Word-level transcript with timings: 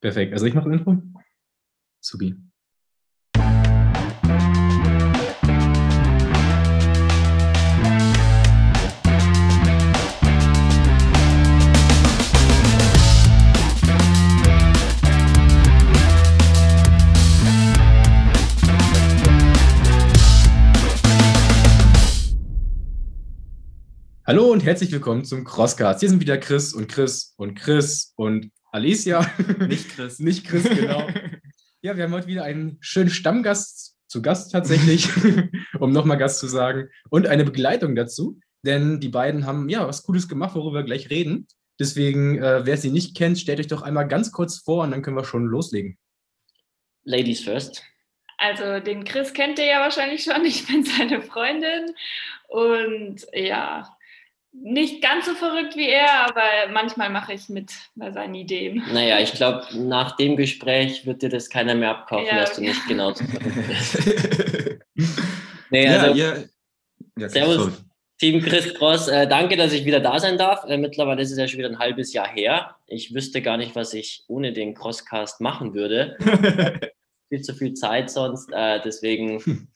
Perfekt. 0.00 0.32
Also 0.32 0.46
ich 0.46 0.54
mache 0.54 0.72
Intro. 0.72 0.96
Subi. 2.00 2.34
Hallo 24.26 24.52
und 24.52 24.64
herzlich 24.64 24.92
willkommen 24.92 25.24
zum 25.24 25.44
Crosscast. 25.44 26.00
Hier 26.00 26.08
sind 26.08 26.20
wieder 26.20 26.38
Chris 26.38 26.72
und 26.72 26.88
Chris 26.88 27.34
und 27.36 27.56
Chris 27.56 28.14
und 28.16 28.50
Alicia. 28.72 29.28
Nicht 29.68 29.90
Chris. 29.90 30.18
Nicht 30.20 30.46
Chris, 30.46 30.64
genau. 30.64 31.06
ja, 31.82 31.96
wir 31.96 32.04
haben 32.04 32.12
heute 32.12 32.26
wieder 32.26 32.44
einen 32.44 32.78
schönen 32.80 33.10
Stammgast 33.10 33.96
zu 34.06 34.22
Gast 34.22 34.52
tatsächlich, 34.52 35.08
um 35.80 35.92
nochmal 35.92 36.18
Gast 36.18 36.40
zu 36.40 36.46
sagen, 36.46 36.88
und 37.10 37.26
eine 37.26 37.44
Begleitung 37.44 37.94
dazu, 37.94 38.40
denn 38.62 39.00
die 39.00 39.08
beiden 39.08 39.46
haben 39.46 39.68
ja 39.68 39.86
was 39.86 40.02
Cooles 40.02 40.28
gemacht, 40.28 40.54
worüber 40.54 40.80
wir 40.80 40.84
gleich 40.84 41.10
reden. 41.10 41.46
Deswegen, 41.78 42.42
äh, 42.42 42.66
wer 42.66 42.76
sie 42.76 42.90
nicht 42.90 43.16
kennt, 43.16 43.38
stellt 43.38 43.60
euch 43.60 43.68
doch 43.68 43.82
einmal 43.82 44.06
ganz 44.06 44.32
kurz 44.32 44.58
vor 44.58 44.82
und 44.84 44.90
dann 44.90 45.02
können 45.02 45.16
wir 45.16 45.24
schon 45.24 45.46
loslegen. 45.46 45.96
Ladies 47.04 47.40
first. 47.40 47.82
Also 48.36 48.80
den 48.80 49.04
Chris 49.04 49.32
kennt 49.32 49.58
ihr 49.58 49.66
ja 49.66 49.80
wahrscheinlich 49.80 50.24
schon. 50.24 50.44
Ich 50.44 50.66
bin 50.66 50.84
seine 50.84 51.22
Freundin 51.22 51.94
und 52.48 53.26
ja, 53.32 53.96
nicht 54.52 55.02
ganz 55.02 55.26
so 55.26 55.34
verrückt 55.34 55.76
wie 55.76 55.88
er, 55.88 56.26
aber 56.28 56.72
manchmal 56.72 57.10
mache 57.10 57.32
ich 57.32 57.48
mit 57.48 57.72
bei 57.94 58.10
seinen 58.10 58.34
Ideen. 58.34 58.82
Naja, 58.92 59.20
ich 59.20 59.32
glaube, 59.32 59.66
nach 59.74 60.16
dem 60.16 60.36
Gespräch 60.36 61.06
wird 61.06 61.22
dir 61.22 61.28
das 61.28 61.48
keiner 61.48 61.74
mehr 61.74 61.90
abkaufen, 61.90 62.26
ja. 62.26 62.40
dass 62.40 62.56
du 62.56 62.62
nicht 62.62 62.86
genauso 62.86 63.24
verrückt 63.24 63.68
bist. 63.68 64.78
nee, 65.70 65.88
also, 65.88 66.14
ja, 66.14 66.34
ja. 67.16 67.28
Servus, 67.28 67.84
Team 68.18 68.42
Chris 68.42 68.74
Cross. 68.74 69.08
Äh, 69.08 69.26
danke, 69.26 69.56
dass 69.56 69.72
ich 69.72 69.84
wieder 69.86 70.00
da 70.00 70.18
sein 70.18 70.36
darf. 70.36 70.64
Äh, 70.64 70.76
mittlerweile 70.76 71.22
ist 71.22 71.30
es 71.30 71.38
ja 71.38 71.48
schon 71.48 71.58
wieder 71.58 71.70
ein 71.70 71.78
halbes 71.78 72.12
Jahr 72.12 72.28
her. 72.28 72.76
Ich 72.86 73.14
wüsste 73.14 73.40
gar 73.40 73.56
nicht, 73.56 73.74
was 73.74 73.94
ich 73.94 74.24
ohne 74.28 74.52
den 74.52 74.74
Crosscast 74.74 75.40
machen 75.40 75.72
würde. 75.72 76.18
viel 77.30 77.40
zu 77.40 77.54
viel 77.54 77.72
Zeit 77.74 78.10
sonst. 78.10 78.52
Äh, 78.52 78.80
deswegen 78.84 79.70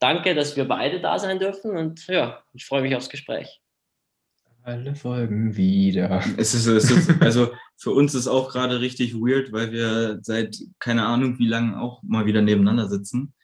danke, 0.00 0.34
dass 0.34 0.56
wir 0.56 0.64
beide 0.64 1.00
da 1.00 1.18
sein 1.18 1.38
dürfen 1.38 1.76
und 1.76 2.06
ja, 2.08 2.42
ich 2.52 2.64
freue 2.64 2.82
mich 2.82 2.96
aufs 2.96 3.10
Gespräch. 3.10 3.61
Alle 4.64 4.94
Folgen 4.94 5.56
wieder. 5.56 6.22
Es 6.36 6.54
ist, 6.54 6.66
es 6.66 6.88
ist, 6.88 7.20
also 7.20 7.50
für 7.76 7.90
uns 7.90 8.14
ist 8.14 8.28
auch 8.28 8.52
gerade 8.52 8.80
richtig 8.80 9.14
weird, 9.14 9.50
weil 9.50 9.72
wir 9.72 10.20
seit 10.22 10.56
keine 10.78 11.04
Ahnung 11.04 11.40
wie 11.40 11.48
lange 11.48 11.80
auch 11.80 12.00
mal 12.04 12.26
wieder 12.26 12.42
nebeneinander 12.42 12.88
sitzen. 12.88 13.34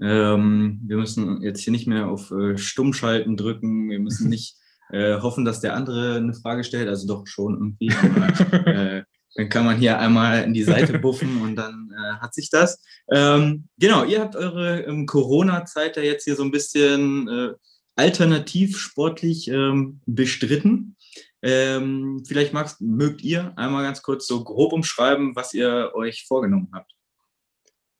Ähm, 0.00 0.80
wir 0.86 0.96
müssen 0.96 1.42
jetzt 1.42 1.62
hier 1.62 1.72
nicht 1.72 1.88
mehr 1.88 2.08
auf 2.08 2.30
äh, 2.30 2.56
Stummschalten 2.56 3.36
drücken. 3.36 3.90
Wir 3.90 3.98
müssen 3.98 4.28
nicht 4.30 4.56
äh, 4.90 5.20
hoffen, 5.20 5.44
dass 5.44 5.60
der 5.60 5.74
andere 5.74 6.16
eine 6.16 6.34
Frage 6.34 6.62
stellt. 6.62 6.88
Also 6.88 7.08
doch 7.08 7.26
schon 7.26 7.54
irgendwie. 7.54 7.92
Aber, 7.92 8.66
äh, 8.68 9.02
dann 9.34 9.48
kann 9.48 9.64
man 9.64 9.78
hier 9.78 9.98
einmal 9.98 10.44
in 10.44 10.54
die 10.54 10.62
Seite 10.62 10.98
buffen 11.00 11.42
und 11.42 11.56
dann 11.56 11.90
äh, 11.92 12.18
hat 12.20 12.34
sich 12.34 12.50
das. 12.50 12.80
Ähm, 13.10 13.68
genau, 13.78 14.04
ihr 14.04 14.20
habt 14.20 14.36
eure 14.36 14.82
ähm, 14.82 15.06
Corona-Zeit 15.06 15.96
ja 15.96 16.02
jetzt 16.02 16.24
hier 16.24 16.36
so 16.36 16.44
ein 16.44 16.52
bisschen 16.52 17.28
äh, 17.28 17.52
alternativ 17.98 18.78
sportlich 18.78 19.48
ähm, 19.48 20.00
bestritten. 20.06 20.96
Ähm, 21.42 22.22
vielleicht 22.26 22.52
magst, 22.52 22.80
mögt 22.80 23.22
ihr 23.22 23.52
einmal 23.56 23.82
ganz 23.82 24.02
kurz 24.02 24.26
so 24.26 24.42
grob 24.42 24.72
umschreiben, 24.72 25.36
was 25.36 25.52
ihr 25.54 25.92
euch 25.94 26.24
vorgenommen 26.26 26.70
habt. 26.72 26.92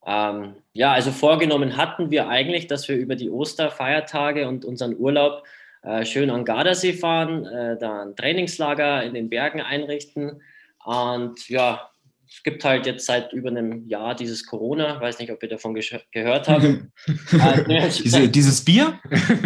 Ähm, 0.06 0.54
ja, 0.72 0.92
also 0.92 1.10
vorgenommen 1.10 1.76
hatten 1.76 2.10
wir 2.10 2.28
eigentlich, 2.28 2.66
dass 2.66 2.88
wir 2.88 2.96
über 2.96 3.16
die 3.16 3.30
Osterfeiertage 3.30 4.48
und 4.48 4.64
unseren 4.64 4.96
Urlaub 4.96 5.44
äh, 5.82 6.04
schön 6.04 6.30
an 6.30 6.44
Gardasee 6.44 6.94
fahren, 6.94 7.44
äh, 7.44 7.76
da 7.78 8.02
ein 8.02 8.16
Trainingslager 8.16 9.02
in 9.02 9.14
den 9.14 9.28
Bergen 9.28 9.60
einrichten. 9.60 10.42
Und 10.84 11.48
ja, 11.48 11.90
es 12.30 12.42
gibt 12.42 12.64
halt 12.64 12.86
jetzt 12.86 13.06
seit 13.06 13.32
über 13.32 13.48
einem 13.48 13.88
Jahr 13.88 14.14
dieses 14.14 14.44
Corona, 14.46 15.00
weiß 15.00 15.18
nicht, 15.18 15.32
ob 15.32 15.42
ihr 15.42 15.48
davon 15.48 15.74
gehört 15.74 16.48
habt. 16.48 16.64
äh, 17.32 17.88
Diese, 17.88 18.28
dieses 18.28 18.64
Bier? 18.64 18.98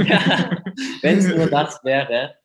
ja, 0.04 0.62
wenn 1.00 1.18
es 1.18 1.28
nur 1.28 1.46
das 1.46 1.82
wäre. 1.84 2.36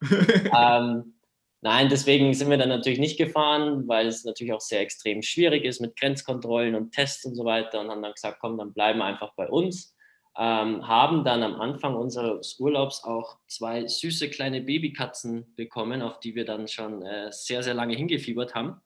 ähm, 0.56 1.14
nein, 1.60 1.88
deswegen 1.88 2.32
sind 2.34 2.50
wir 2.50 2.58
dann 2.58 2.68
natürlich 2.68 3.00
nicht 3.00 3.18
gefahren, 3.18 3.88
weil 3.88 4.06
es 4.06 4.24
natürlich 4.24 4.52
auch 4.52 4.60
sehr 4.60 4.80
extrem 4.80 5.22
schwierig 5.22 5.64
ist 5.64 5.80
mit 5.80 5.98
Grenzkontrollen 5.98 6.74
und 6.74 6.92
Tests 6.92 7.24
und 7.24 7.34
so 7.34 7.44
weiter 7.44 7.80
und 7.80 7.90
haben 7.90 8.02
dann 8.02 8.12
gesagt, 8.12 8.38
komm, 8.40 8.58
dann 8.58 8.72
bleiben 8.72 9.00
wir 9.00 9.06
einfach 9.06 9.34
bei 9.34 9.48
uns. 9.48 9.94
Ähm, 10.40 10.86
haben 10.86 11.24
dann 11.24 11.42
am 11.42 11.60
Anfang 11.60 11.96
unseres 11.96 12.60
Urlaubs 12.60 13.02
auch 13.02 13.38
zwei 13.48 13.88
süße 13.88 14.30
kleine 14.30 14.60
Babykatzen 14.60 15.52
bekommen, 15.56 16.00
auf 16.00 16.20
die 16.20 16.36
wir 16.36 16.44
dann 16.44 16.68
schon 16.68 17.02
äh, 17.02 17.32
sehr, 17.32 17.64
sehr 17.64 17.74
lange 17.74 17.96
hingefiebert 17.96 18.54
haben. 18.54 18.80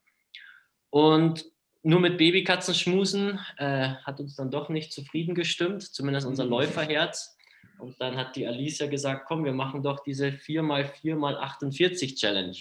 Und 0.92 1.47
nur 1.82 2.00
mit 2.00 2.19
Babykatzen 2.19 2.75
schmusen 2.75 3.41
äh, 3.56 3.94
hat 4.04 4.20
uns 4.20 4.36
dann 4.36 4.50
doch 4.50 4.69
nicht 4.69 4.92
zufrieden 4.92 5.34
gestimmt, 5.34 5.82
zumindest 5.82 6.26
unser 6.26 6.44
mhm. 6.44 6.50
Läuferherz. 6.50 7.34
Und 7.78 7.98
dann 7.98 8.16
hat 8.16 8.36
die 8.36 8.47
Alicia 8.47 8.86
gesagt, 8.86 9.25
komm, 9.26 9.44
wir 9.47 9.54
machen 9.54 9.82
doch 9.82 10.00
diese 10.00 10.28
4x4x48 10.28 12.16
Challenge. 12.16 12.56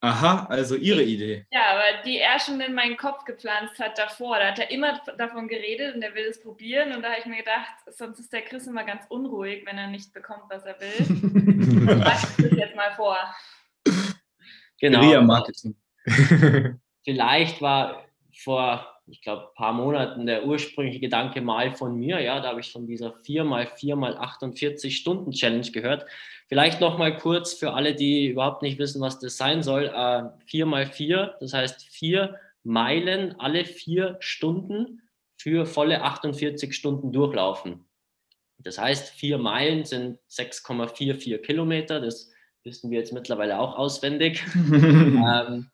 Aha, 0.00 0.46
also 0.50 0.74
ihre 0.74 1.04
Idee. 1.04 1.46
Ja, 1.52 1.70
aber 1.70 2.02
die 2.04 2.18
er 2.18 2.40
schon 2.40 2.60
in 2.60 2.74
meinen 2.74 2.96
Kopf 2.96 3.24
gepflanzt 3.24 3.78
hat 3.78 3.96
davor. 3.96 4.38
Da 4.40 4.48
hat 4.48 4.58
er 4.58 4.70
immer 4.72 5.00
davon 5.16 5.46
geredet 5.46 5.94
und 5.94 6.02
er 6.02 6.14
will 6.16 6.24
es 6.24 6.42
probieren. 6.42 6.92
Und 6.92 7.02
da 7.02 7.10
habe 7.10 7.20
ich 7.20 7.26
mir 7.26 7.38
gedacht, 7.38 7.68
sonst 7.86 8.18
ist 8.18 8.32
der 8.32 8.42
Chris 8.42 8.66
immer 8.66 8.84
ganz 8.84 9.04
unruhig, 9.08 9.64
wenn 9.66 9.78
er 9.78 9.86
nicht 9.86 10.12
bekommt, 10.12 10.44
was 10.48 10.64
er 10.64 10.76
will. 10.80 11.68
Ich 11.88 12.44
das 12.44 12.56
jetzt 12.56 12.76
mal 12.76 12.92
vor. 12.96 13.16
Genau. 14.80 15.22
Marketing. 15.22 15.76
vielleicht 17.08 17.62
war 17.62 18.04
vor, 18.34 18.86
ich 19.06 19.22
glaube, 19.22 19.44
ein 19.44 19.54
paar 19.54 19.72
Monaten 19.72 20.26
der 20.26 20.44
ursprüngliche 20.44 21.00
Gedanke 21.00 21.40
mal 21.40 21.72
von 21.72 21.96
mir, 21.96 22.20
ja, 22.20 22.38
da 22.38 22.50
habe 22.50 22.60
ich 22.60 22.70
von 22.70 22.86
dieser 22.86 23.14
4x4x48 23.14 24.90
Stunden 24.90 25.30
Challenge 25.30 25.70
gehört. 25.70 26.04
Vielleicht 26.48 26.82
noch 26.82 26.98
mal 26.98 27.16
kurz 27.16 27.54
für 27.54 27.72
alle, 27.72 27.94
die 27.94 28.26
überhaupt 28.26 28.60
nicht 28.60 28.78
wissen, 28.78 29.00
was 29.00 29.18
das 29.20 29.38
sein 29.38 29.62
soll. 29.62 29.86
Äh, 29.86 30.28
4x4, 30.52 31.38
das 31.40 31.54
heißt 31.54 31.88
vier 31.88 32.38
Meilen 32.62 33.40
alle 33.40 33.64
vier 33.64 34.18
Stunden 34.20 35.00
für 35.38 35.64
volle 35.64 36.02
48 36.02 36.76
Stunden 36.76 37.10
durchlaufen. 37.10 37.86
Das 38.58 38.76
heißt, 38.76 39.14
vier 39.14 39.38
Meilen 39.38 39.86
sind 39.86 40.18
6,44 40.28 41.38
Kilometer. 41.38 42.02
Das 42.02 42.30
wissen 42.64 42.90
wir 42.90 42.98
jetzt 42.98 43.14
mittlerweile 43.14 43.58
auch 43.58 43.78
auswendig. 43.78 44.44
ähm, 44.54 45.70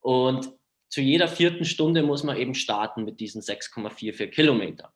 und 0.00 0.57
zu 0.88 1.00
jeder 1.00 1.28
vierten 1.28 1.64
Stunde 1.64 2.02
muss 2.02 2.24
man 2.24 2.36
eben 2.36 2.54
starten 2.54 3.04
mit 3.04 3.20
diesen 3.20 3.42
6,44 3.42 4.28
Kilometer. 4.28 4.92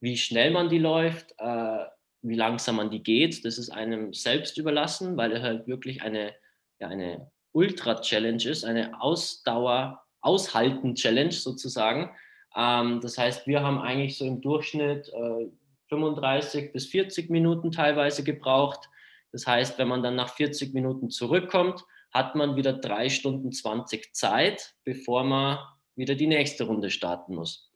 Wie 0.00 0.16
schnell 0.16 0.50
man 0.50 0.68
die 0.68 0.78
läuft, 0.78 1.34
äh, 1.38 1.84
wie 2.22 2.34
langsam 2.34 2.76
man 2.76 2.90
die 2.90 3.02
geht, 3.02 3.44
das 3.44 3.58
ist 3.58 3.70
einem 3.70 4.12
selbst 4.12 4.58
überlassen, 4.58 5.16
weil 5.16 5.32
es 5.32 5.42
halt 5.42 5.66
wirklich 5.66 6.02
eine, 6.02 6.34
ja, 6.78 6.88
eine 6.88 7.30
Ultra-Challenge 7.52 8.44
ist, 8.44 8.64
eine 8.64 9.00
Ausdauer, 9.00 10.02
Aushalten-Challenge 10.20 11.32
sozusagen. 11.32 12.10
Ähm, 12.54 13.00
das 13.00 13.16
heißt, 13.16 13.46
wir 13.46 13.62
haben 13.62 13.78
eigentlich 13.78 14.18
so 14.18 14.26
im 14.26 14.40
Durchschnitt 14.40 15.08
äh, 15.08 15.46
35 15.88 16.72
bis 16.72 16.86
40 16.86 17.30
Minuten 17.30 17.72
teilweise 17.72 18.22
gebraucht. 18.22 18.88
Das 19.32 19.46
heißt, 19.46 19.78
wenn 19.78 19.88
man 19.88 20.02
dann 20.02 20.16
nach 20.16 20.34
40 20.34 20.74
Minuten 20.74 21.10
zurückkommt, 21.10 21.84
hat 22.10 22.34
man 22.34 22.56
wieder 22.56 22.72
drei 22.72 23.08
Stunden 23.08 23.52
20 23.52 24.14
Zeit, 24.14 24.74
bevor 24.84 25.24
man 25.24 25.58
wieder 25.94 26.14
die 26.14 26.26
nächste 26.26 26.64
Runde 26.64 26.90
starten 26.90 27.34
muss. 27.34 27.70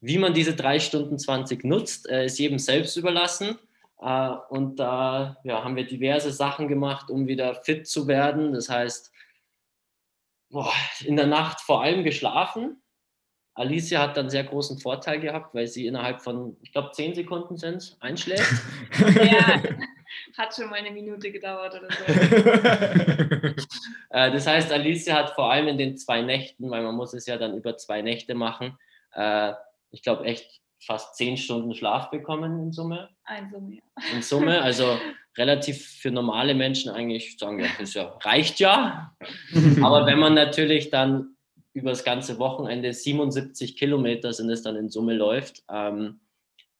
Wie 0.00 0.18
man 0.18 0.34
diese 0.34 0.54
drei 0.54 0.78
Stunden 0.78 1.18
20 1.18 1.64
nutzt, 1.64 2.08
äh, 2.08 2.26
ist 2.26 2.38
jedem 2.38 2.58
selbst 2.58 2.96
überlassen. 2.96 3.58
Äh, 4.00 4.30
und 4.48 4.76
da 4.76 5.38
ja, 5.44 5.64
haben 5.64 5.76
wir 5.76 5.86
diverse 5.86 6.32
Sachen 6.32 6.68
gemacht, 6.68 7.10
um 7.10 7.26
wieder 7.26 7.54
fit 7.54 7.86
zu 7.86 8.06
werden. 8.06 8.52
Das 8.52 8.68
heißt, 8.68 9.12
boah, 10.50 10.72
in 11.04 11.16
der 11.16 11.26
Nacht 11.26 11.60
vor 11.60 11.82
allem 11.82 12.04
geschlafen. 12.04 12.80
Alicia 13.54 14.00
hat 14.00 14.16
dann 14.16 14.30
sehr 14.30 14.44
großen 14.44 14.78
Vorteil 14.78 15.18
gehabt, 15.18 15.52
weil 15.52 15.66
sie 15.66 15.86
innerhalb 15.86 16.22
von, 16.22 16.56
ich 16.62 16.70
glaube, 16.70 16.92
zehn 16.92 17.14
Sekunden 17.14 17.56
sind, 17.56 17.96
einschläft. 17.98 18.62
ja, 19.16 19.62
hat 20.38 20.54
schon 20.54 20.70
mal 20.70 20.76
eine 20.76 20.90
Minute 20.90 21.30
gedauert 21.30 21.74
oder 21.74 21.88
so. 21.90 23.54
Äh, 24.10 24.32
das 24.32 24.46
heißt, 24.46 24.72
Alicia 24.72 25.14
hat 25.14 25.34
vor 25.34 25.52
allem 25.52 25.68
in 25.68 25.76
den 25.76 25.98
zwei 25.98 26.22
Nächten, 26.22 26.70
weil 26.70 26.82
man 26.82 26.94
muss 26.94 27.12
es 27.12 27.26
ja 27.26 27.36
dann 27.36 27.54
über 27.54 27.76
zwei 27.76 28.00
Nächte 28.00 28.34
machen, 28.34 28.78
äh, 29.12 29.52
ich 29.90 30.02
glaube 30.02 30.24
echt 30.24 30.62
fast 30.80 31.16
zehn 31.16 31.36
Stunden 31.36 31.74
Schlaf 31.74 32.10
bekommen 32.10 32.58
in 32.62 32.72
Summe. 32.72 33.10
In 33.38 33.50
Summe, 33.50 33.74
ja. 33.74 34.14
In 34.14 34.22
Summe, 34.22 34.62
also 34.62 34.98
relativ 35.36 35.86
für 36.00 36.10
normale 36.10 36.54
Menschen 36.54 36.90
eigentlich 36.90 37.36
sagen, 37.38 37.64
das 37.78 37.94
ja, 37.94 38.16
reicht 38.22 38.60
ja. 38.60 39.14
Aber 39.82 40.06
wenn 40.06 40.18
man 40.18 40.34
natürlich 40.34 40.90
dann 40.90 41.36
über 41.72 41.90
das 41.90 42.04
ganze 42.04 42.38
Wochenende 42.38 42.92
77 42.92 43.76
Kilometer 43.76 44.32
sind 44.32 44.50
es 44.50 44.62
dann 44.62 44.76
in 44.76 44.88
Summe 44.88 45.14
läuft, 45.14 45.62
ähm, 45.70 46.20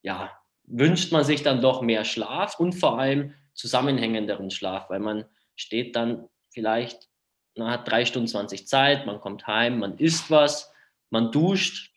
ja, 0.02 0.31
wünscht 0.64 1.12
man 1.12 1.25
sich 1.25 1.43
dann 1.43 1.60
doch 1.60 1.82
mehr 1.82 2.05
Schlaf 2.05 2.58
und 2.58 2.72
vor 2.72 2.99
allem 2.99 3.34
zusammenhängenderen 3.58 4.50
Schlaf, 4.50 4.88
weil 4.88 5.00
man 5.00 5.25
steht 5.56 5.96
dann 5.96 6.28
vielleicht, 6.50 7.08
man 7.56 7.70
hat 7.70 7.90
drei 7.90 8.05
Stunden 8.05 8.28
20 8.28 8.66
Zeit, 8.66 9.05
man 9.05 9.20
kommt 9.20 9.46
heim, 9.46 9.81
man 9.81 9.99
isst 9.99 10.31
was, 10.31 10.72
man 11.10 11.32
duscht 11.32 11.93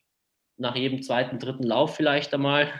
nach 0.58 0.76
jedem 0.76 1.02
zweiten, 1.02 1.40
dritten 1.40 1.64
Lauf 1.64 1.96
vielleicht 1.96 2.34
einmal 2.34 2.72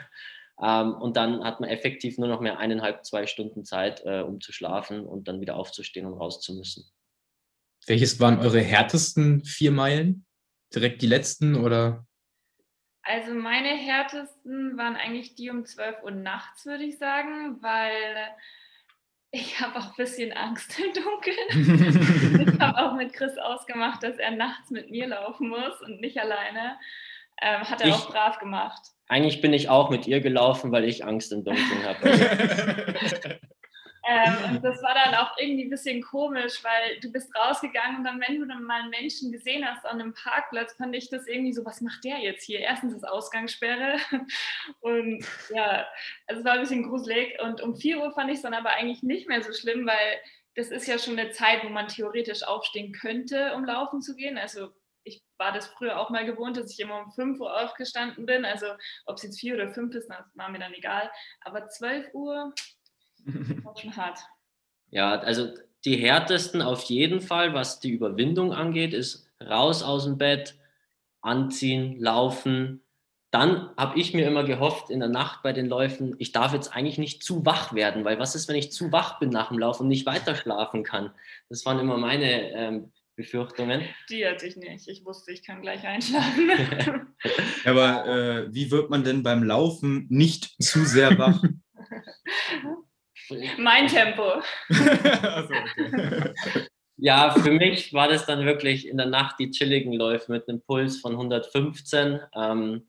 ähm, 0.60 0.94
und 0.94 1.16
dann 1.16 1.44
hat 1.44 1.60
man 1.60 1.70
effektiv 1.70 2.18
nur 2.18 2.28
noch 2.28 2.40
mehr 2.40 2.58
eineinhalb, 2.58 3.04
zwei 3.04 3.26
Stunden 3.26 3.64
Zeit, 3.64 4.02
äh, 4.04 4.20
um 4.20 4.40
zu 4.40 4.52
schlafen 4.52 5.06
und 5.06 5.28
dann 5.28 5.40
wieder 5.40 5.56
aufzustehen 5.56 6.06
und 6.06 6.14
raus 6.14 6.40
zu 6.40 6.54
müssen. 6.54 6.84
Welches 7.86 8.20
waren 8.20 8.38
eure 8.38 8.60
härtesten 8.60 9.44
vier 9.44 9.72
Meilen? 9.72 10.24
Direkt 10.74 11.02
die 11.02 11.06
letzten 11.06 11.56
oder? 11.56 12.06
Also 13.02 13.34
meine 13.34 13.70
härtesten 13.70 14.76
waren 14.78 14.94
eigentlich 14.94 15.34
die 15.34 15.50
um 15.50 15.64
12 15.66 16.04
Uhr 16.04 16.12
nachts, 16.12 16.64
würde 16.64 16.84
ich 16.84 16.98
sagen, 16.98 17.60
weil 17.60 18.16
ich 19.32 19.60
habe 19.60 19.78
auch 19.78 19.86
ein 19.86 19.94
bisschen 19.96 20.32
Angst 20.32 20.78
im 20.78 20.92
Dunkeln. 20.92 22.46
ich 22.48 22.60
habe 22.60 22.78
auch 22.78 22.94
mit 22.94 23.14
Chris 23.14 23.36
ausgemacht, 23.38 24.02
dass 24.02 24.18
er 24.18 24.32
nachts 24.32 24.70
mit 24.70 24.90
mir 24.90 25.08
laufen 25.08 25.48
muss 25.48 25.80
und 25.84 26.00
nicht 26.00 26.18
alleine. 26.18 26.78
Ähm, 27.40 27.62
hat 27.62 27.80
er 27.80 27.88
ich, 27.88 27.94
auch 27.94 28.10
brav 28.10 28.38
gemacht. 28.38 28.82
Eigentlich 29.08 29.40
bin 29.40 29.54
ich 29.54 29.70
auch 29.70 29.90
mit 29.90 30.06
ihr 30.06 30.20
gelaufen, 30.20 30.70
weil 30.70 30.84
ich 30.84 31.04
Angst 31.04 31.32
im 31.32 31.44
Dunkeln 31.44 31.84
habe. 31.84 33.40
Ähm, 34.08 34.56
und 34.56 34.64
das 34.64 34.82
war 34.82 34.94
dann 34.94 35.14
auch 35.14 35.36
irgendwie 35.38 35.64
ein 35.64 35.70
bisschen 35.70 36.02
komisch, 36.02 36.62
weil 36.64 36.98
du 37.00 37.12
bist 37.12 37.32
rausgegangen 37.36 37.98
und 37.98 38.04
dann, 38.04 38.20
wenn 38.20 38.40
du 38.40 38.46
dann 38.46 38.64
mal 38.64 38.80
einen 38.80 38.90
Menschen 38.90 39.30
gesehen 39.30 39.64
hast 39.64 39.86
an 39.86 40.00
einem 40.00 40.12
Parkplatz, 40.12 40.74
fand 40.74 40.94
ich 40.96 41.08
das 41.08 41.26
irgendwie 41.26 41.52
so, 41.52 41.64
was 41.64 41.80
macht 41.80 42.02
der 42.04 42.18
jetzt 42.18 42.44
hier? 42.44 42.60
Erstens 42.60 42.94
ist 42.94 43.04
Ausgangssperre 43.04 43.98
und 44.80 45.24
ja, 45.54 45.86
also 46.26 46.40
es 46.40 46.44
war 46.44 46.54
ein 46.54 46.60
bisschen 46.60 46.88
gruselig 46.88 47.40
und 47.40 47.60
um 47.60 47.76
4 47.76 48.00
Uhr 48.00 48.12
fand 48.12 48.30
ich 48.30 48.36
es 48.36 48.42
dann 48.42 48.54
aber 48.54 48.70
eigentlich 48.70 49.02
nicht 49.02 49.28
mehr 49.28 49.42
so 49.42 49.52
schlimm, 49.52 49.86
weil 49.86 50.20
das 50.54 50.68
ist 50.68 50.86
ja 50.86 50.98
schon 50.98 51.18
eine 51.18 51.30
Zeit, 51.30 51.64
wo 51.64 51.68
man 51.68 51.88
theoretisch 51.88 52.42
aufstehen 52.42 52.92
könnte, 52.92 53.54
um 53.54 53.64
laufen 53.64 54.02
zu 54.02 54.14
gehen. 54.16 54.36
Also 54.36 54.70
ich 55.04 55.22
war 55.38 55.52
das 55.52 55.66
früher 55.68 55.98
auch 55.98 56.10
mal 56.10 56.26
gewohnt, 56.26 56.56
dass 56.56 56.70
ich 56.70 56.80
immer 56.80 57.04
um 57.04 57.10
5 57.10 57.40
Uhr 57.40 57.62
aufgestanden 57.62 58.26
bin. 58.26 58.44
Also 58.44 58.66
ob 59.06 59.16
es 59.16 59.22
jetzt 59.22 59.40
4 59.40 59.54
oder 59.54 59.68
5 59.72 59.94
ist, 59.94 60.08
das 60.08 60.24
war 60.34 60.48
mir 60.50 60.58
dann 60.58 60.74
egal. 60.74 61.10
Aber 61.40 61.68
12 61.68 62.12
Uhr, 62.12 62.52
war 63.62 63.76
schon 63.76 63.96
hart. 63.96 64.18
Ja, 64.90 65.18
also 65.18 65.48
die 65.84 65.96
härtesten 65.96 66.62
auf 66.62 66.82
jeden 66.84 67.20
Fall, 67.20 67.54
was 67.54 67.80
die 67.80 67.90
Überwindung 67.90 68.52
angeht, 68.52 68.94
ist 68.94 69.28
raus 69.42 69.82
aus 69.82 70.04
dem 70.04 70.18
Bett, 70.18 70.54
anziehen, 71.20 71.98
laufen. 71.98 72.82
Dann 73.30 73.70
habe 73.76 73.98
ich 73.98 74.12
mir 74.12 74.26
immer 74.26 74.44
gehofft 74.44 74.90
in 74.90 75.00
der 75.00 75.08
Nacht 75.08 75.42
bei 75.42 75.52
den 75.52 75.66
Läufen, 75.66 76.14
ich 76.18 76.32
darf 76.32 76.52
jetzt 76.52 76.76
eigentlich 76.76 76.98
nicht 76.98 77.22
zu 77.22 77.46
wach 77.46 77.72
werden, 77.72 78.04
weil 78.04 78.18
was 78.18 78.34
ist, 78.34 78.48
wenn 78.48 78.56
ich 78.56 78.70
zu 78.72 78.92
wach 78.92 79.18
bin 79.18 79.30
nach 79.30 79.48
dem 79.48 79.58
Lauf 79.58 79.80
und 79.80 79.88
nicht 79.88 80.04
weiter 80.06 80.34
schlafen 80.34 80.84
kann? 80.84 81.10
Das 81.48 81.64
waren 81.64 81.78
immer 81.78 81.96
meine 81.96 82.52
ähm, 82.52 82.92
Befürchtungen. 83.16 83.82
Die 84.10 84.26
hatte 84.26 84.46
ich 84.46 84.56
nicht. 84.56 84.88
Ich 84.88 85.04
wusste, 85.04 85.32
ich 85.32 85.42
kann 85.42 85.62
gleich 85.62 85.84
einschlafen. 85.84 86.50
Aber 87.64 88.06
äh, 88.06 88.54
wie 88.54 88.70
wird 88.70 88.90
man 88.90 89.04
denn 89.04 89.22
beim 89.22 89.42
Laufen 89.42 90.06
nicht 90.10 90.54
zu 90.62 90.84
sehr 90.84 91.18
wach? 91.18 91.42
Mein 93.58 93.86
Tempo. 93.88 94.42
also, 94.68 95.54
okay. 95.78 96.34
Ja, 97.04 97.32
für 97.32 97.50
mich 97.50 97.92
war 97.92 98.06
das 98.06 98.26
dann 98.26 98.46
wirklich 98.46 98.86
in 98.86 98.96
der 98.96 99.06
Nacht 99.06 99.40
die 99.40 99.50
chilligen 99.50 99.92
Läufe 99.92 100.30
mit 100.30 100.48
einem 100.48 100.60
Puls 100.60 101.00
von 101.00 101.12
115. 101.12 102.20
Ähm, 102.32 102.86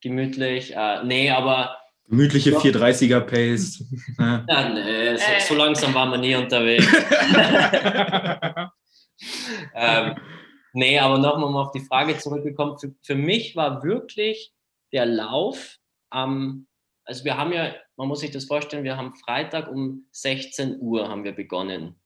gemütlich. 0.00 0.76
Äh, 0.76 1.02
nee, 1.02 1.30
aber. 1.30 1.76
Gemütliche 2.06 2.56
430er 2.56 3.18
Pace. 3.20 3.82
ja, 4.18 4.68
nee, 4.68 5.16
so, 5.16 5.24
äh. 5.24 5.40
so, 5.40 5.54
langsam 5.56 5.92
waren 5.94 6.10
wir 6.10 6.18
nie 6.18 6.36
unterwegs. 6.36 6.86
ähm, 9.74 10.14
nee, 10.74 10.96
aber 11.00 11.18
nochmal 11.18 11.48
um 11.48 11.56
auf 11.56 11.72
die 11.72 11.84
Frage 11.84 12.16
zurückgekommen. 12.16 12.78
Für, 12.78 12.94
für 13.02 13.16
mich 13.16 13.56
war 13.56 13.82
wirklich 13.82 14.52
der 14.92 15.06
Lauf 15.06 15.78
am 16.10 16.68
also 17.04 17.24
wir 17.24 17.36
haben 17.36 17.52
ja, 17.52 17.74
man 17.96 18.08
muss 18.08 18.20
sich 18.20 18.30
das 18.30 18.46
vorstellen, 18.46 18.84
wir 18.84 18.96
haben 18.96 19.14
Freitag 19.14 19.70
um 19.70 20.06
16 20.12 20.80
Uhr 20.80 21.08
haben 21.08 21.24
wir 21.24 21.32
begonnen. 21.32 21.96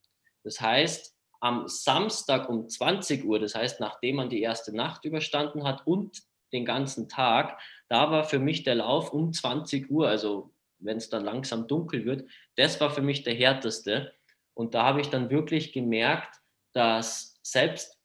Das 0.44 0.60
heißt, 0.60 1.14
am 1.40 1.68
Samstag 1.68 2.48
um 2.48 2.68
20 2.68 3.24
Uhr, 3.24 3.38
das 3.38 3.54
heißt, 3.54 3.80
nachdem 3.80 4.16
man 4.16 4.28
die 4.28 4.42
erste 4.42 4.74
Nacht 4.74 5.04
überstanden 5.04 5.64
hat 5.64 5.86
und 5.86 6.22
den 6.52 6.64
ganzen 6.64 7.08
Tag, 7.08 7.60
da 7.88 8.10
war 8.10 8.24
für 8.24 8.38
mich 8.38 8.64
der 8.64 8.76
Lauf 8.76 9.12
um 9.12 9.32
20 9.32 9.90
Uhr, 9.90 10.08
also 10.08 10.52
wenn 10.78 10.96
es 10.96 11.10
dann 11.10 11.24
langsam 11.24 11.66
dunkel 11.68 12.04
wird, 12.04 12.28
das 12.56 12.80
war 12.80 12.90
für 12.90 13.02
mich 13.02 13.22
der 13.22 13.34
härteste. 13.34 14.12
Und 14.54 14.74
da 14.74 14.84
habe 14.84 15.00
ich 15.00 15.08
dann 15.08 15.30
wirklich 15.30 15.72
gemerkt, 15.72 16.40
dass 16.72 17.38
selbst 17.42 17.98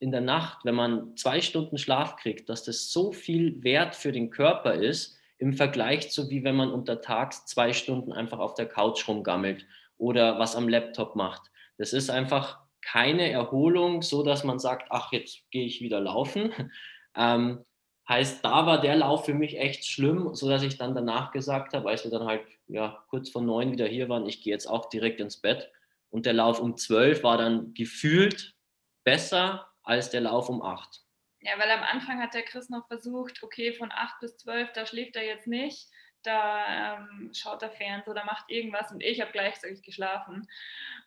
in 0.00 0.12
der 0.12 0.20
Nacht, 0.20 0.64
wenn 0.64 0.74
man 0.74 1.16
zwei 1.16 1.40
Stunden 1.40 1.76
Schlaf 1.76 2.16
kriegt, 2.16 2.48
dass 2.48 2.64
das 2.64 2.90
so 2.90 3.12
viel 3.12 3.62
wert 3.62 3.94
für 3.94 4.12
den 4.12 4.30
Körper 4.30 4.74
ist, 4.74 5.17
im 5.38 5.52
Vergleich 5.52 6.10
zu 6.10 6.30
wie 6.30 6.44
wenn 6.44 6.56
man 6.56 6.72
untertags 6.72 7.46
zwei 7.46 7.72
Stunden 7.72 8.12
einfach 8.12 8.38
auf 8.38 8.54
der 8.54 8.66
Couch 8.66 9.08
rumgammelt 9.08 9.66
oder 9.96 10.38
was 10.38 10.56
am 10.56 10.68
Laptop 10.68 11.16
macht. 11.16 11.50
Das 11.78 11.92
ist 11.92 12.10
einfach 12.10 12.58
keine 12.82 13.30
Erholung, 13.30 14.02
so 14.02 14.22
dass 14.22 14.44
man 14.44 14.58
sagt, 14.58 14.88
ach, 14.90 15.12
jetzt 15.12 15.50
gehe 15.50 15.64
ich 15.64 15.80
wieder 15.80 16.00
laufen. 16.00 16.52
Ähm, 17.16 17.64
heißt, 18.08 18.44
da 18.44 18.64
war 18.64 18.80
der 18.80 18.94
Lauf 18.94 19.24
für 19.24 19.34
mich 19.34 19.58
echt 19.58 19.84
schlimm, 19.84 20.34
so 20.34 20.48
dass 20.48 20.62
ich 20.62 20.78
dann 20.78 20.94
danach 20.94 21.32
gesagt 21.32 21.74
habe, 21.74 21.88
als 21.88 22.04
wir 22.04 22.12
dann 22.12 22.26
halt 22.26 22.42
ja, 22.68 23.02
kurz 23.08 23.30
vor 23.30 23.42
neun 23.42 23.72
wieder 23.72 23.88
hier 23.88 24.08
waren, 24.08 24.26
ich 24.26 24.40
gehe 24.40 24.52
jetzt 24.52 24.66
auch 24.66 24.88
direkt 24.88 25.18
ins 25.18 25.38
Bett. 25.38 25.68
Und 26.10 26.26
der 26.26 26.34
Lauf 26.34 26.60
um 26.60 26.76
zwölf 26.76 27.24
war 27.24 27.36
dann 27.36 27.74
gefühlt 27.74 28.54
besser 29.02 29.66
als 29.82 30.10
der 30.10 30.20
Lauf 30.20 30.48
um 30.48 30.62
acht. 30.62 31.02
Ja, 31.40 31.52
weil 31.58 31.70
am 31.70 31.82
Anfang 31.82 32.20
hat 32.20 32.34
der 32.34 32.42
Chris 32.42 32.68
noch 32.68 32.86
versucht, 32.88 33.42
okay, 33.42 33.72
von 33.72 33.92
8 33.92 34.20
bis 34.20 34.36
12, 34.38 34.72
da 34.72 34.86
schläft 34.86 35.14
er 35.14 35.24
jetzt 35.24 35.46
nicht, 35.46 35.88
da 36.22 36.96
ähm, 36.96 37.30
schaut 37.32 37.62
er 37.62 37.70
Fernsehen 37.70 38.10
oder 38.10 38.24
macht 38.24 38.50
irgendwas 38.50 38.90
und 38.90 39.02
ich 39.02 39.20
habe 39.20 39.30
gleichzeitig 39.30 39.82
geschlafen. 39.82 40.48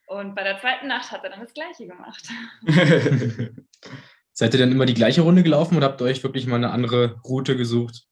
Und 0.08 0.36
bei 0.36 0.44
der 0.44 0.60
zweiten 0.60 0.88
Nacht 0.88 1.12
hat 1.12 1.24
er 1.24 1.32
dann 1.32 1.42
das 1.42 1.54
Gleiche 1.54 1.86
gemacht. 1.86 2.28
Seid 4.34 4.54
ihr 4.54 4.60
dann 4.60 4.72
immer 4.72 4.86
die 4.86 4.94
gleiche 4.94 5.22
Runde 5.22 5.44
gelaufen 5.44 5.76
oder 5.76 5.88
habt 5.88 6.02
ihr 6.02 6.06
euch 6.06 6.24
wirklich 6.24 6.48
mal 6.48 6.56
eine 6.56 6.72
andere 6.72 7.20
Route 7.26 7.58
gesucht? 7.58 8.08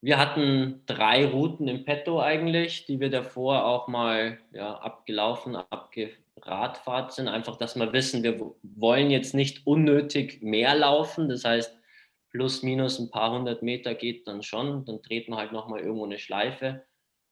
Wir 0.00 0.18
hatten 0.18 0.82
drei 0.86 1.26
Routen 1.26 1.68
im 1.68 1.84
Petto 1.84 2.20
eigentlich, 2.20 2.86
die 2.86 3.00
wir 3.00 3.10
davor 3.10 3.64
auch 3.64 3.88
mal 3.88 4.38
ja, 4.52 4.76
abgelaufen, 4.78 5.56
abge 5.56 6.16
Radfahrt 6.42 7.12
sind, 7.12 7.28
einfach, 7.28 7.56
dass 7.56 7.76
wir 7.76 7.92
wissen, 7.92 8.22
wir 8.22 8.54
wollen 8.62 9.10
jetzt 9.10 9.34
nicht 9.34 9.66
unnötig 9.66 10.42
mehr 10.42 10.74
laufen. 10.74 11.28
Das 11.28 11.44
heißt, 11.44 11.76
plus 12.30 12.62
minus 12.62 12.98
ein 12.98 13.10
paar 13.10 13.32
hundert 13.32 13.62
Meter 13.62 13.94
geht 13.94 14.26
dann 14.28 14.42
schon. 14.42 14.84
Dann 14.84 15.00
dreht 15.02 15.28
man 15.28 15.38
halt 15.38 15.52
nochmal 15.52 15.80
irgendwo 15.80 16.04
eine 16.04 16.18
Schleife. 16.18 16.84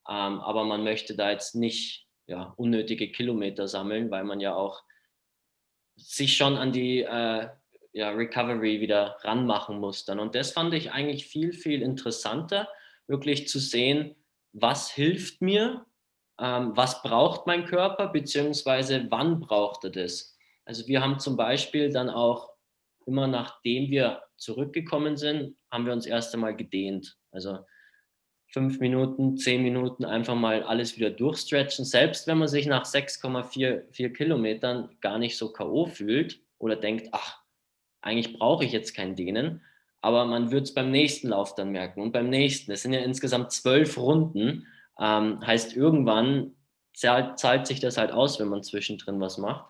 Ähm, 0.08 0.40
aber 0.40 0.64
man 0.64 0.84
möchte 0.84 1.16
da 1.16 1.30
jetzt 1.30 1.54
nicht 1.54 2.06
ja, 2.26 2.54
unnötige 2.56 3.10
Kilometer 3.10 3.68
sammeln, 3.68 4.10
weil 4.10 4.24
man 4.24 4.40
ja 4.40 4.54
auch 4.54 4.82
sich 5.96 6.36
schon 6.36 6.56
an 6.56 6.72
die 6.72 7.02
äh, 7.02 7.48
ja, 7.92 8.10
Recovery 8.10 8.80
wieder 8.80 9.18
ranmachen 9.20 9.78
muss 9.78 10.04
dann. 10.04 10.18
Und 10.18 10.34
das 10.34 10.52
fand 10.52 10.74
ich 10.74 10.92
eigentlich 10.92 11.26
viel, 11.26 11.52
viel 11.52 11.82
interessanter, 11.82 12.68
wirklich 13.06 13.48
zu 13.48 13.58
sehen, 13.58 14.16
was 14.52 14.90
hilft 14.90 15.40
mir 15.40 15.86
was 16.36 17.02
braucht 17.02 17.46
mein 17.46 17.64
Körper, 17.64 18.08
beziehungsweise 18.08 19.06
wann 19.10 19.40
braucht 19.40 19.84
er 19.84 19.90
das. 19.90 20.36
Also 20.64 20.86
wir 20.88 21.02
haben 21.02 21.18
zum 21.18 21.36
Beispiel 21.36 21.90
dann 21.90 22.10
auch 22.10 22.50
immer 23.06 23.26
nachdem 23.26 23.90
wir 23.90 24.22
zurückgekommen 24.36 25.16
sind, 25.16 25.56
haben 25.70 25.86
wir 25.86 25.92
uns 25.92 26.06
erst 26.06 26.34
einmal 26.34 26.56
gedehnt. 26.56 27.16
Also 27.30 27.58
fünf 28.48 28.78
Minuten, 28.80 29.36
zehn 29.36 29.62
Minuten 29.62 30.04
einfach 30.04 30.34
mal 30.34 30.62
alles 30.62 30.96
wieder 30.96 31.10
durchstretchen. 31.10 31.84
Selbst 31.84 32.26
wenn 32.26 32.38
man 32.38 32.48
sich 32.48 32.66
nach 32.66 32.84
6,4 32.84 34.12
Kilometern 34.12 34.96
gar 35.00 35.18
nicht 35.18 35.36
so 35.36 35.52
K.O. 35.52 35.86
fühlt 35.86 36.40
oder 36.58 36.76
denkt, 36.76 37.08
ach, 37.12 37.42
eigentlich 38.00 38.38
brauche 38.38 38.64
ich 38.64 38.72
jetzt 38.72 38.94
kein 38.94 39.16
Dehnen, 39.16 39.62
aber 40.00 40.24
man 40.26 40.50
wird 40.50 40.64
es 40.64 40.74
beim 40.74 40.90
nächsten 40.90 41.28
Lauf 41.28 41.54
dann 41.54 41.72
merken 41.72 42.00
und 42.00 42.12
beim 42.12 42.28
nächsten. 42.28 42.70
Es 42.72 42.82
sind 42.82 42.92
ja 42.92 43.00
insgesamt 43.00 43.52
zwölf 43.52 43.96
Runden 43.96 44.66
ähm, 44.98 45.44
heißt, 45.44 45.76
irgendwann 45.76 46.54
zahlt, 46.94 47.38
zahlt 47.38 47.66
sich 47.66 47.80
das 47.80 47.96
halt 47.96 48.12
aus, 48.12 48.38
wenn 48.40 48.48
man 48.48 48.62
zwischendrin 48.62 49.20
was 49.20 49.38
macht. 49.38 49.66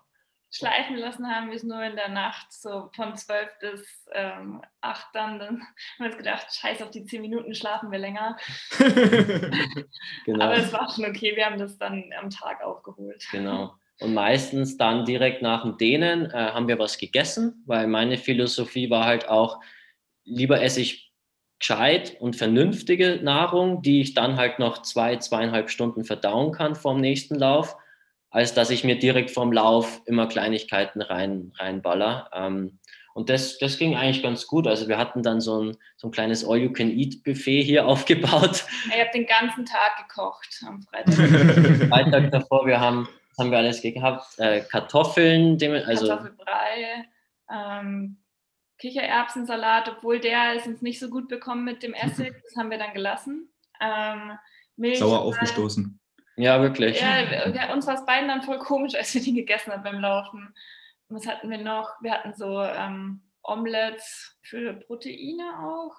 Schleifen 0.51 0.97
lassen 0.97 1.27
haben 1.27 1.49
wir 1.49 1.57
es 1.57 1.65
nur 1.65 1.83
in 1.83 1.97
der 1.97 2.11
Nacht, 2.11 2.53
so 2.53 2.89
von 2.95 3.17
12 3.17 3.59
bis 3.59 4.09
ähm, 4.13 4.63
8 4.83 5.07
dann. 5.13 5.39
Dann 5.41 5.61
haben 5.61 5.65
wir 5.99 6.07
uns 6.07 6.17
gedacht, 6.17 6.47
scheiß 6.55 6.81
auf 6.81 6.91
die 6.91 7.05
10 7.05 7.23
Minuten, 7.23 7.57
schlafen 7.57 7.91
wir 7.91 7.99
länger. 7.99 8.37
genau. 10.25 10.45
Aber 10.45 10.57
es 10.57 10.73
war 10.73 10.89
schon 10.95 11.07
okay, 11.07 11.35
wir 11.35 11.47
haben 11.47 11.59
das 11.59 11.77
dann 11.77 12.05
am 12.21 12.31
Tag 12.31 12.63
aufgeholt. 12.63 13.27
Genau. 13.33 13.75
Und 13.99 14.15
meistens 14.15 14.77
dann 14.77 15.05
direkt 15.05 15.43
nach 15.43 15.63
dem 15.63 15.77
Dehnen 15.77 16.31
äh, 16.31 16.53
haben 16.53 16.69
wir 16.69 16.79
was 16.79 16.99
gegessen, 16.99 17.65
weil 17.67 17.89
meine 17.89 18.17
Philosophie 18.17 18.91
war 18.91 19.07
halt 19.07 19.29
auch, 19.29 19.61
lieber 20.23 20.63
esse 20.63 20.81
ich 20.81 21.13
gescheit 21.59 22.17
und 22.21 22.37
vernünftige 22.37 23.21
Nahrung, 23.23 23.83
die 23.83 24.01
ich 24.01 24.15
dann 24.15 24.37
halt 24.37 24.59
noch 24.59 24.83
zwei, 24.83 25.17
zweieinhalb 25.17 25.71
Stunden 25.71 26.05
verdauen 26.05 26.53
kann 26.53 26.75
vorm 26.75 27.01
nächsten 27.01 27.37
Lauf, 27.37 27.77
als 28.31 28.55
dass 28.55 28.71
ich 28.71 28.85
mir 28.85 28.99
direkt 28.99 29.31
vorm 29.31 29.53
Lauf 29.53 30.03
immer 30.07 30.27
Kleinigkeiten 30.27 31.01
rein, 31.01 31.53
reinballer. 31.57 32.31
Ähm, 32.35 32.79
und 33.15 33.31
das, 33.31 33.59
das 33.59 33.79
ging 33.79 33.95
eigentlich 33.95 34.25
ganz 34.25 34.49
gut. 34.49 34.67
Also 34.67 34.89
wir 34.89 34.99
hatten 34.99 35.23
dann 35.23 35.41
so 35.41 35.63
ein, 35.63 35.77
so 35.97 36.09
ein 36.09 36.11
kleines 36.11 36.45
All-You-Can-Eat-Buffet 36.45 37.63
hier 37.63 37.87
aufgebaut. 37.87 38.65
Ich 38.87 39.01
habe 39.01 39.11
den 39.15 39.27
ganzen 39.27 39.65
Tag 39.65 39.97
gekocht 40.09 40.63
am 40.67 40.83
Freitag. 40.83 41.15
Freitag 41.89 42.33
davor, 42.33 42.67
wir 42.67 42.81
haben, 42.81 43.09
haben 43.39 43.53
wir 43.53 43.59
alles 43.59 43.81
gehabt. 43.81 44.39
Äh, 44.39 44.63
Kartoffeln, 44.63 45.57
also 45.87 46.09
Kartoffelbrei, 46.09 47.05
ähm, 47.53 48.17
Kichererbsensalat, 48.79 49.89
obwohl 49.89 50.21
der 50.21 50.55
ist 50.55 50.67
uns 50.67 50.83
nicht 50.83 50.99
so 50.99 51.09
gut 51.09 51.29
bekommen 51.29 51.65
mit 51.65 51.83
dem 51.83 51.95
Essig. 51.95 52.35
Das 52.43 52.57
haben 52.57 52.71
wir 52.71 52.79
dann 52.79 52.95
gelassen. 52.95 53.49
Ähm, 53.81 54.33
Milch, 54.77 54.99
Sauer 54.99 55.21
aufgestoßen. 55.21 56.01
Ja, 56.37 56.61
wirklich. 56.61 57.01
Ja, 57.01 57.73
uns 57.73 57.87
war 57.87 57.95
es 57.95 58.05
beiden 58.07 58.29
dann 58.29 58.43
voll 58.43 58.59
komisch, 58.59 58.95
als 58.97 59.15
wir 59.15 59.23
die 59.23 59.35
gegessen 59.35 59.73
haben 59.73 59.83
beim 59.83 60.01
Laufen 60.01 60.55
was 61.15 61.27
hatten 61.27 61.51
wir 61.51 61.59
noch? 61.59 61.91
Wir 62.01 62.13
hatten 62.13 62.35
so 62.35 62.61
ähm, 62.63 63.23
Omelettes 63.43 64.37
für 64.43 64.75
Proteine 64.75 65.45
auch. 65.63 65.95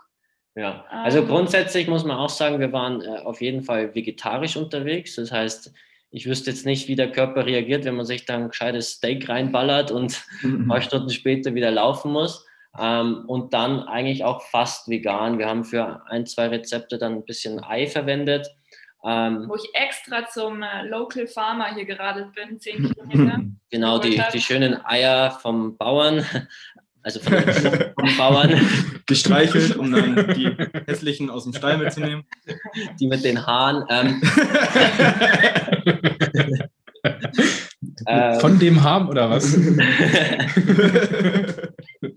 Ja, 0.55 0.86
also 0.89 1.20
ähm, 1.20 1.27
grundsätzlich 1.27 1.88
muss 1.88 2.05
man 2.05 2.17
auch 2.17 2.29
sagen, 2.29 2.60
wir 2.60 2.72
waren 2.72 3.01
äh, 3.01 3.20
auf 3.20 3.41
jeden 3.41 3.63
Fall 3.63 3.94
vegetarisch 3.94 4.55
unterwegs. 4.55 5.15
Das 5.15 5.32
heißt, 5.32 5.74
ich 6.12 6.27
wüsste 6.27 6.50
jetzt 6.50 6.65
nicht, 6.65 6.88
wie 6.88 6.96
der 6.96 7.12
Körper 7.12 7.46
reagiert, 7.46 7.84
wenn 7.86 7.96
man 7.96 8.05
sich 8.05 8.25
dann 8.25 8.44
ein 8.44 8.50
gescheites 8.50 8.91
Steak 8.91 9.27
reinballert 9.27 9.91
und 9.91 10.24
ein 10.44 10.67
paar 10.67 10.82
Stunden 10.82 11.10
später 11.10 11.53
wieder 11.55 11.72
laufen 11.72 12.12
muss. 12.12 12.46
Ähm, 12.79 13.24
und 13.27 13.53
dann 13.53 13.84
eigentlich 13.84 14.24
auch 14.24 14.41
fast 14.41 14.89
vegan. 14.89 15.39
Wir 15.39 15.48
haben 15.48 15.63
für 15.63 16.01
ein, 16.08 16.25
zwei 16.25 16.48
Rezepte 16.48 16.98
dann 16.98 17.13
ein 17.13 17.25
bisschen 17.25 17.63
Ei 17.63 17.88
verwendet. 17.88 18.48
Ähm, 19.05 19.46
Wo 19.48 19.55
ich 19.55 19.70
extra 19.74 20.27
zum 20.27 20.63
äh, 20.63 20.84
Local 20.88 21.27
Farmer 21.27 21.74
hier 21.75 21.86
gerade 21.86 22.32
bin, 22.34 22.60
10 22.60 22.94
Kilometer. 22.94 23.41
Genau, 23.70 24.00
die, 24.00 24.20
die 24.34 24.41
schönen 24.41 24.84
Eier 24.84 25.32
vom 25.41 25.77
Bauern, 25.77 26.25
also 27.03 27.20
vom, 27.20 27.34
vom 27.34 28.17
Bauern. 28.17 28.60
Gestreichelt, 29.05 29.75
um 29.75 29.91
dann 29.91 30.34
die 30.34 30.50
hässlichen 30.88 31.29
aus 31.29 31.44
dem 31.44 31.53
Stall 31.53 31.77
mitzunehmen. 31.77 32.25
Die 33.00 33.05
mit 33.05 33.24
den 33.24 33.46
Haaren. 33.46 33.86
Ähm, 33.89 34.22
Von 38.39 38.59
dem 38.59 38.83
haben 38.83 39.09
oder 39.09 39.29
was? 39.29 39.55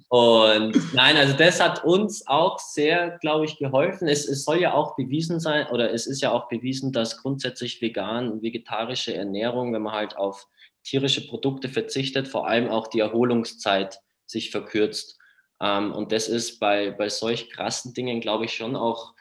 Und 0.08 0.94
nein, 0.94 1.16
also 1.16 1.36
das 1.36 1.60
hat 1.60 1.84
uns 1.84 2.26
auch 2.26 2.58
sehr, 2.58 3.18
glaube 3.20 3.44
ich, 3.44 3.58
geholfen. 3.58 4.08
Es, 4.08 4.26
es 4.26 4.44
soll 4.44 4.60
ja 4.60 4.72
auch 4.72 4.96
bewiesen 4.96 5.38
sein, 5.38 5.66
oder 5.68 5.92
es 5.92 6.06
ist 6.06 6.22
ja 6.22 6.32
auch 6.32 6.48
bewiesen, 6.48 6.92
dass 6.92 7.18
grundsätzlich 7.18 7.82
vegan 7.82 8.32
und 8.32 8.42
vegetarische 8.42 9.14
Ernährung, 9.14 9.72
wenn 9.72 9.82
man 9.82 9.94
halt 9.94 10.16
auf 10.16 10.48
tierische 10.82 11.26
Produkte 11.26 11.68
verzichtet, 11.68 12.28
vor 12.28 12.48
allem 12.48 12.68
auch 12.68 12.86
die 12.86 13.00
Erholungszeit 13.00 14.00
sich 14.26 14.50
verkürzt. 14.50 15.18
Ähm, 15.60 15.92
und 15.92 16.12
das 16.12 16.28
ist 16.28 16.58
bei, 16.58 16.90
bei 16.90 17.08
solch 17.08 17.50
krassen 17.50 17.92
Dingen, 17.92 18.20
glaube 18.20 18.46
ich, 18.46 18.54
schon 18.54 18.76
auch 18.76 19.12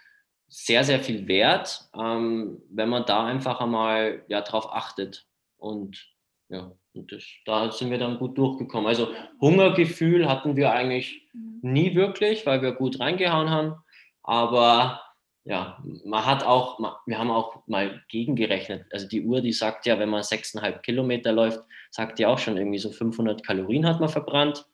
sehr, 0.47 0.83
sehr 0.83 1.00
viel 1.00 1.27
wert, 1.27 1.89
ähm, 1.93 2.62
wenn 2.69 2.89
man 2.89 3.05
da 3.05 3.25
einfach 3.25 3.59
einmal 3.59 4.24
ja, 4.29 4.41
drauf 4.41 4.71
achtet. 4.71 5.26
Und 5.57 6.07
ja, 6.49 6.71
und 6.93 7.11
das, 7.11 7.23
da 7.45 7.71
sind 7.71 7.91
wir 7.91 7.97
dann 7.97 8.17
gut 8.17 8.37
durchgekommen. 8.37 8.87
Also 8.87 9.09
Hungergefühl 9.41 10.29
hatten 10.29 10.55
wir 10.55 10.71
eigentlich 10.71 11.27
mhm. 11.33 11.59
nie 11.61 11.95
wirklich, 11.95 12.45
weil 12.45 12.61
wir 12.61 12.71
gut 12.71 12.99
reingehauen 12.99 13.49
haben. 13.49 13.75
Aber 14.23 15.01
ja, 15.43 15.81
man 16.03 16.25
hat 16.25 16.43
auch, 16.43 16.79
wir 17.05 17.17
haben 17.17 17.31
auch 17.31 17.65
mal 17.67 18.01
gegengerechnet. 18.09 18.85
Also 18.91 19.07
die 19.07 19.23
Uhr, 19.23 19.41
die 19.41 19.53
sagt 19.53 19.85
ja, 19.85 19.97
wenn 19.99 20.09
man 20.09 20.21
6,5 20.21 20.81
Kilometer 20.81 21.31
läuft, 21.31 21.61
sagt 21.91 22.19
ja 22.19 22.27
auch 22.27 22.37
schon 22.37 22.57
irgendwie 22.57 22.79
so 22.79 22.91
500 22.91 23.45
Kalorien 23.45 23.85
hat 23.85 23.99
man 23.99 24.09
verbrannt. 24.09 24.65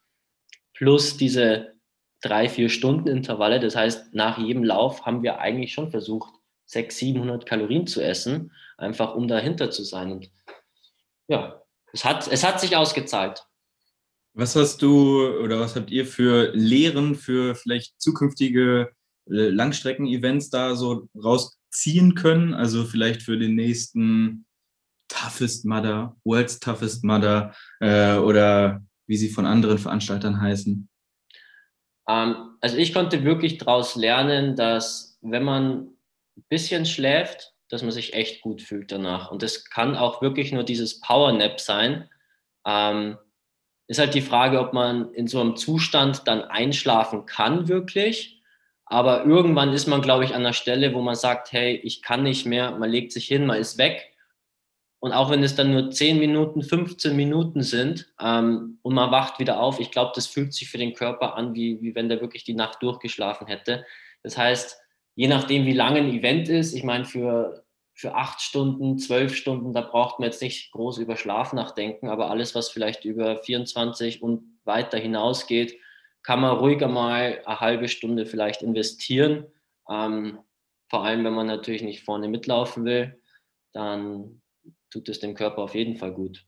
Plus 0.74 1.18
diese 1.18 1.74
drei, 2.22 2.50
vier 2.50 2.70
Stunden 2.70 3.08
Intervalle. 3.08 3.60
Das 3.60 3.76
heißt, 3.76 4.14
nach 4.14 4.38
jedem 4.38 4.64
Lauf 4.64 5.06
haben 5.06 5.22
wir 5.22 5.40
eigentlich 5.40 5.74
schon 5.74 5.90
versucht, 5.90 6.34
600, 6.66 6.94
700 6.94 7.46
Kalorien 7.46 7.86
zu 7.86 8.02
essen, 8.02 8.52
einfach 8.78 9.16
um 9.16 9.28
dahinter 9.28 9.70
zu 9.70 9.84
sein. 9.84 10.12
Und 10.12 10.32
ja, 11.28 11.62
es 11.92 12.04
hat, 12.04 12.28
es 12.28 12.44
hat 12.44 12.60
sich 12.60 12.76
ausgezahlt. 12.76 13.46
Was 14.36 14.56
hast 14.56 14.82
du 14.82 15.28
oder 15.40 15.60
was 15.60 15.76
habt 15.76 15.92
ihr 15.92 16.08
für 16.08 16.52
Lehren 16.54 17.16
für 17.16 17.54
vielleicht 17.54 18.02
zukünftige 18.02 18.92
äh, 19.30 19.50
Langstrecken-Events 19.50 20.50
da 20.50 20.76
so 20.76 21.08
rausziehen 21.16 22.16
können? 22.16 22.54
Also 22.56 22.84
vielleicht 22.84 23.22
für 23.22 23.38
den 23.38 23.54
nächsten 23.56 24.46
Toughest 25.08 25.66
Mother, 25.66 26.16
World's 26.24 26.60
Toughest 26.60 27.04
Mother 27.04 27.54
äh, 27.80 28.16
oder 28.16 28.82
wie 29.06 29.18
sie 29.18 29.30
von 29.30 29.46
anderen 29.46 29.78
Veranstaltern 29.78 30.42
heißen? 30.42 30.90
Ähm, 32.10 32.36
also 32.60 32.78
ich 32.78 32.94
konnte 32.94 33.24
wirklich 33.24 33.60
daraus 33.60 33.96
lernen, 33.96 34.56
dass 34.56 35.18
wenn 35.22 35.44
man 35.44 35.96
ein 36.38 36.46
bisschen 36.50 36.88
schläft, 36.88 37.53
dass 37.74 37.82
man 37.82 37.92
sich 37.92 38.14
echt 38.14 38.42
gut 38.42 38.62
fühlt 38.62 38.92
danach. 38.92 39.32
Und 39.32 39.42
das 39.42 39.66
kann 39.66 39.96
auch 39.96 40.22
wirklich 40.22 40.52
nur 40.52 40.64
dieses 40.64 41.02
Power 41.02 41.32
Nap 41.32 41.60
sein. 41.60 42.08
Ähm, 42.68 43.18
ist 43.88 44.00
halt 44.00 44.14
die 44.14 44.22
Frage, 44.22 44.60
ob 44.60 44.74
man 44.74 45.12
in 45.14 45.28
so 45.28 45.42
einem 45.42 45.56
Zustand 45.56 46.28
dann 46.28 46.44
einschlafen 46.44 47.26
kann 47.26 47.68
wirklich. 47.68 48.42
Aber 48.86 49.26
irgendwann 49.26 49.74
ist 49.74 49.88
man, 49.88 50.04
glaube 50.04 50.24
ich, 50.24 50.36
an 50.36 50.44
der 50.44 50.54
Stelle, 50.54 50.94
wo 50.94 51.02
man 51.02 51.16
sagt, 51.16 51.52
hey, 51.52 51.76
ich 51.78 52.04
kann 52.04 52.22
nicht 52.22 52.46
mehr, 52.46 52.78
man 52.78 52.92
legt 52.92 53.12
sich 53.12 53.26
hin, 53.26 53.48
man 53.48 53.58
ist 53.58 53.80
weg. 53.80 54.14
Und 55.00 55.12
auch 55.12 55.32
wenn 55.32 55.42
es 55.42 55.56
dann 55.56 55.72
nur 55.72 55.90
10 55.90 56.20
Minuten, 56.20 56.62
15 56.62 57.16
Minuten 57.16 57.64
sind 57.64 58.14
ähm, 58.22 58.78
und 58.84 58.94
man 58.94 59.10
wacht 59.10 59.40
wieder 59.40 59.60
auf, 59.60 59.80
ich 59.80 59.90
glaube, 59.90 60.12
das 60.14 60.28
fühlt 60.28 60.54
sich 60.54 60.70
für 60.70 60.78
den 60.78 60.94
Körper 60.94 61.36
an, 61.36 61.56
wie, 61.56 61.82
wie 61.82 61.96
wenn 61.96 62.08
der 62.08 62.22
wirklich 62.22 62.44
die 62.44 62.54
Nacht 62.54 62.84
durchgeschlafen 62.84 63.48
hätte. 63.48 63.84
Das 64.22 64.38
heißt, 64.38 64.80
je 65.16 65.28
nachdem, 65.28 65.66
wie 65.66 65.74
lang 65.74 65.96
ein 65.96 66.10
Event 66.10 66.50
ist, 66.50 66.74
ich 66.74 66.84
meine, 66.84 67.06
für 67.06 67.63
für 67.94 68.16
acht 68.16 68.42
Stunden, 68.42 68.98
zwölf 68.98 69.36
Stunden, 69.36 69.74
da 69.74 69.82
braucht 69.82 70.20
man 70.20 70.28
jetzt 70.28 70.42
nicht 70.42 70.72
groß 70.72 70.98
über 70.98 71.16
Schlaf 71.16 71.54
nachdenken, 71.54 72.10
aber 72.10 72.30
alles, 72.30 72.56
was 72.56 72.70
vielleicht 72.70 73.06
über 73.06 73.38
24 73.38 74.22
und 74.22 74.60
weiter 74.64 74.98
hinausgeht, 74.98 75.80
kann 76.24 76.40
man 76.40 76.58
ruhiger 76.58 76.88
mal 76.88 77.42
eine 77.46 77.60
halbe 77.60 77.88
Stunde 77.88 78.26
vielleicht 78.26 78.64
investieren. 78.64 79.46
Ähm, 79.90 80.40
vor 80.90 81.04
allem, 81.04 81.24
wenn 81.24 81.34
man 81.34 81.48
natürlich 81.48 81.84
nicht 81.84 82.04
vorne 82.04 82.28
mitlaufen 82.28 82.86
will, 82.86 83.22
dann 83.74 84.42
tut 84.90 85.10
es 85.10 85.20
dem 85.20 85.36
Körper 85.36 85.64
auf 85.64 85.76
jeden 85.76 85.98
Fall 85.98 86.14
gut. 86.14 86.46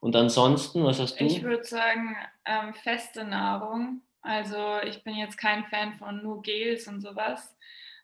Und 0.00 0.16
ansonsten, 0.16 0.84
was 0.84 1.00
hast 1.00 1.20
du? 1.20 1.24
Ich 1.24 1.42
würde 1.42 1.64
sagen, 1.64 2.16
ähm, 2.46 2.72
feste 2.72 3.24
Nahrung. 3.24 4.02
Also 4.22 4.78
ich 4.86 5.02
bin 5.02 5.14
jetzt 5.14 5.36
kein 5.36 5.64
Fan 5.64 5.94
von 5.94 6.22
nur 6.22 6.42
Gels 6.42 6.88
und 6.88 7.00
sowas. 7.00 7.56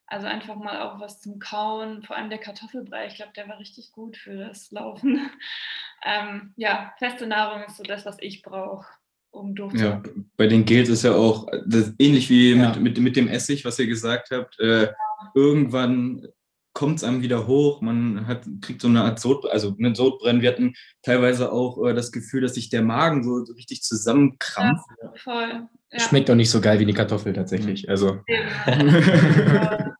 Also 0.09 0.27
einfach 0.27 0.55
mal 0.55 0.83
auch 0.83 1.01
was 1.01 1.21
zum 1.21 1.41
Kauen, 1.41 2.03
vor 2.05 2.17
allem 2.17 2.31
der 2.31 2.39
Kartoffelbrei, 2.39 3.09
ich 3.09 3.17
glaube, 3.17 3.33
der 3.35 3.49
war 3.49 3.59
richtig 3.59 3.91
gut 3.91 4.17
für 4.17 4.37
das 4.37 4.71
Laufen. 4.71 5.31
ähm, 6.05 6.53
ja, 6.57 6.95
feste 6.99 7.27
Nahrung 7.27 7.65
ist 7.65 7.77
so 7.77 7.83
das, 7.83 8.07
was 8.07 8.17
ich 8.21 8.43
brauche, 8.43 8.87
um 9.31 9.57
durchzukommen. 9.57 10.05
Ja, 10.05 10.23
bei 10.37 10.47
den 10.47 10.65
Gels 10.65 10.89
ist 10.89 11.03
ja 11.03 11.13
auch 11.13 11.49
das, 11.67 11.93
ähnlich 11.99 12.31
wie 12.31 12.55
ja. 12.55 12.69
mit, 12.69 12.81
mit, 12.81 12.99
mit 12.99 13.17
dem 13.17 13.27
Essig, 13.27 13.65
was 13.65 13.81
ihr 13.81 13.89
gesagt 13.89 14.31
habt. 14.31 14.61
Äh, 14.61 14.85
ja. 14.85 14.95
Irgendwann 15.35 16.29
kommt 16.77 16.99
es 16.99 17.05
einem 17.05 17.23
wieder 17.23 17.47
hoch, 17.47 17.81
man 17.81 18.27
hat, 18.27 18.47
kriegt 18.61 18.83
so 18.83 18.89
eine 18.89 19.03
Art 19.03 19.19
Sod, 19.19 19.51
also 19.51 19.75
einen 19.79 19.95
Sodbrennen. 19.95 20.43
Wir 20.43 20.51
hatten 20.51 20.75
teilweise 21.03 21.51
auch 21.51 21.83
äh, 21.85 21.95
das 21.95 22.13
Gefühl, 22.13 22.43
dass 22.43 22.55
sich 22.55 22.69
der 22.69 22.83
Magen 22.83 23.25
so, 23.25 23.45
so 23.45 23.55
richtig 23.55 23.83
zusammenkrampft. 23.83 24.85
Ja, 25.03 25.13
voll. 25.17 25.69
Ja. 25.91 26.01
Schmeckt 26.01 26.31
auch 26.31 26.35
nicht 26.35 26.51
so 26.51 26.61
geil 26.61 26.79
wie 26.79 26.85
die 26.85 26.93
Kartoffel 26.93 27.33
tatsächlich. 27.33 27.89
Also. 27.89 28.21
Ja, 28.29 29.87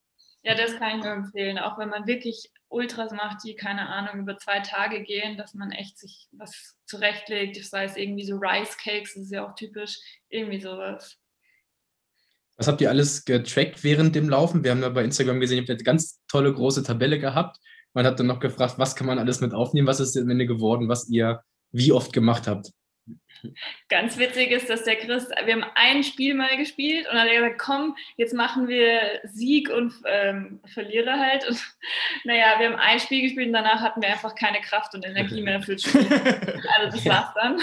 das 0.55 0.77
kann 0.79 0.99
ich 0.99 1.05
nur 1.05 1.13
empfehlen. 1.13 1.59
Auch 1.59 1.79
wenn 1.79 1.89
man 1.89 2.07
wirklich 2.07 2.51
Ultras 2.69 3.13
macht, 3.13 3.45
die, 3.45 3.55
keine 3.55 3.89
Ahnung, 3.89 4.21
über 4.21 4.39
zwei 4.39 4.61
Tage 4.61 5.03
gehen, 5.03 5.37
dass 5.37 5.55
man 5.55 5.73
echt 5.73 5.99
sich 5.99 6.29
was 6.33 6.77
zurechtlegt, 6.87 7.57
sei 7.65 7.85
es 7.85 7.97
irgendwie 7.97 8.25
so 8.25 8.37
Rice 8.37 8.77
Cakes, 8.77 9.15
das 9.15 9.25
ist 9.25 9.33
ja 9.33 9.47
auch 9.47 9.55
typisch, 9.55 9.99
irgendwie 10.29 10.61
sowas. 10.61 11.19
Was 12.57 12.69
habt 12.69 12.81
ihr 12.81 12.89
alles 12.89 13.25
getrackt 13.25 13.85
während 13.85 14.15
dem 14.15 14.29
Laufen? 14.29 14.65
Wir 14.65 14.71
haben 14.71 14.83
ja 14.83 14.89
bei 14.89 15.05
Instagram 15.05 15.41
gesehen, 15.41 15.59
ihr 15.59 15.63
habt 15.63 15.71
eine 15.71 15.83
ganz 15.83 16.23
tolle 16.27 16.53
große 16.53 16.83
Tabelle 16.83 17.19
gehabt. 17.19 17.59
Man 17.93 18.07
hat 18.07 18.19
dann 18.19 18.27
noch 18.27 18.41
gefragt, 18.41 18.79
was 18.79 18.97
kann 18.97 19.07
man 19.07 19.19
alles 19.19 19.41
mit 19.41 19.53
aufnehmen? 19.53 19.87
Was 19.87 20.01
ist 20.01 20.17
am 20.17 20.31
Ende 20.31 20.47
geworden, 20.47 20.89
was 20.89 21.09
ihr 21.09 21.43
wie 21.73 21.93
oft 21.93 22.13
gemacht 22.13 22.47
habt? 22.47 22.71
Ganz 23.89 24.19
witzig 24.19 24.51
ist, 24.51 24.69
dass 24.71 24.85
der 24.85 24.97
Chris, 24.97 25.29
wir 25.45 25.53
haben 25.53 25.65
ein 25.75 26.03
Spiel 26.03 26.35
mal 26.35 26.57
gespielt 26.57 27.07
und 27.07 27.15
dann 27.15 27.23
hat 27.23 27.29
er 27.29 27.43
gesagt, 27.43 27.61
komm, 27.61 27.97
jetzt 28.17 28.35
machen 28.35 28.69
wir 28.69 29.21
Sieg 29.25 29.71
und 29.71 29.93
ähm, 30.07 30.61
Verlierer 30.73 31.19
halt. 31.19 31.47
Und 31.49 31.59
naja, 32.25 32.59
wir 32.59 32.71
haben 32.71 32.77
ein 32.77 33.01
Spiel 33.01 33.23
gespielt 33.23 33.49
und 33.49 33.53
danach 33.53 33.81
hatten 33.81 34.03
wir 34.03 34.09
einfach 34.09 34.35
keine 34.35 34.61
Kraft 34.61 34.95
und 34.95 35.05
Energie 35.05 35.43
mehr 35.43 35.63
fürs 35.63 35.83
Spiel. 35.83 36.07
Also 36.79 36.97
das 36.97 37.07
war's 37.07 37.35
dann. 37.35 37.61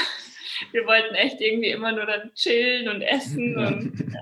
Wir 0.71 0.85
wollten 0.85 1.15
echt 1.15 1.41
irgendwie 1.41 1.69
immer 1.69 1.91
nur 1.91 2.05
dann 2.05 2.31
chillen 2.35 2.87
und 2.87 3.01
essen 3.01 3.57
und 3.57 4.13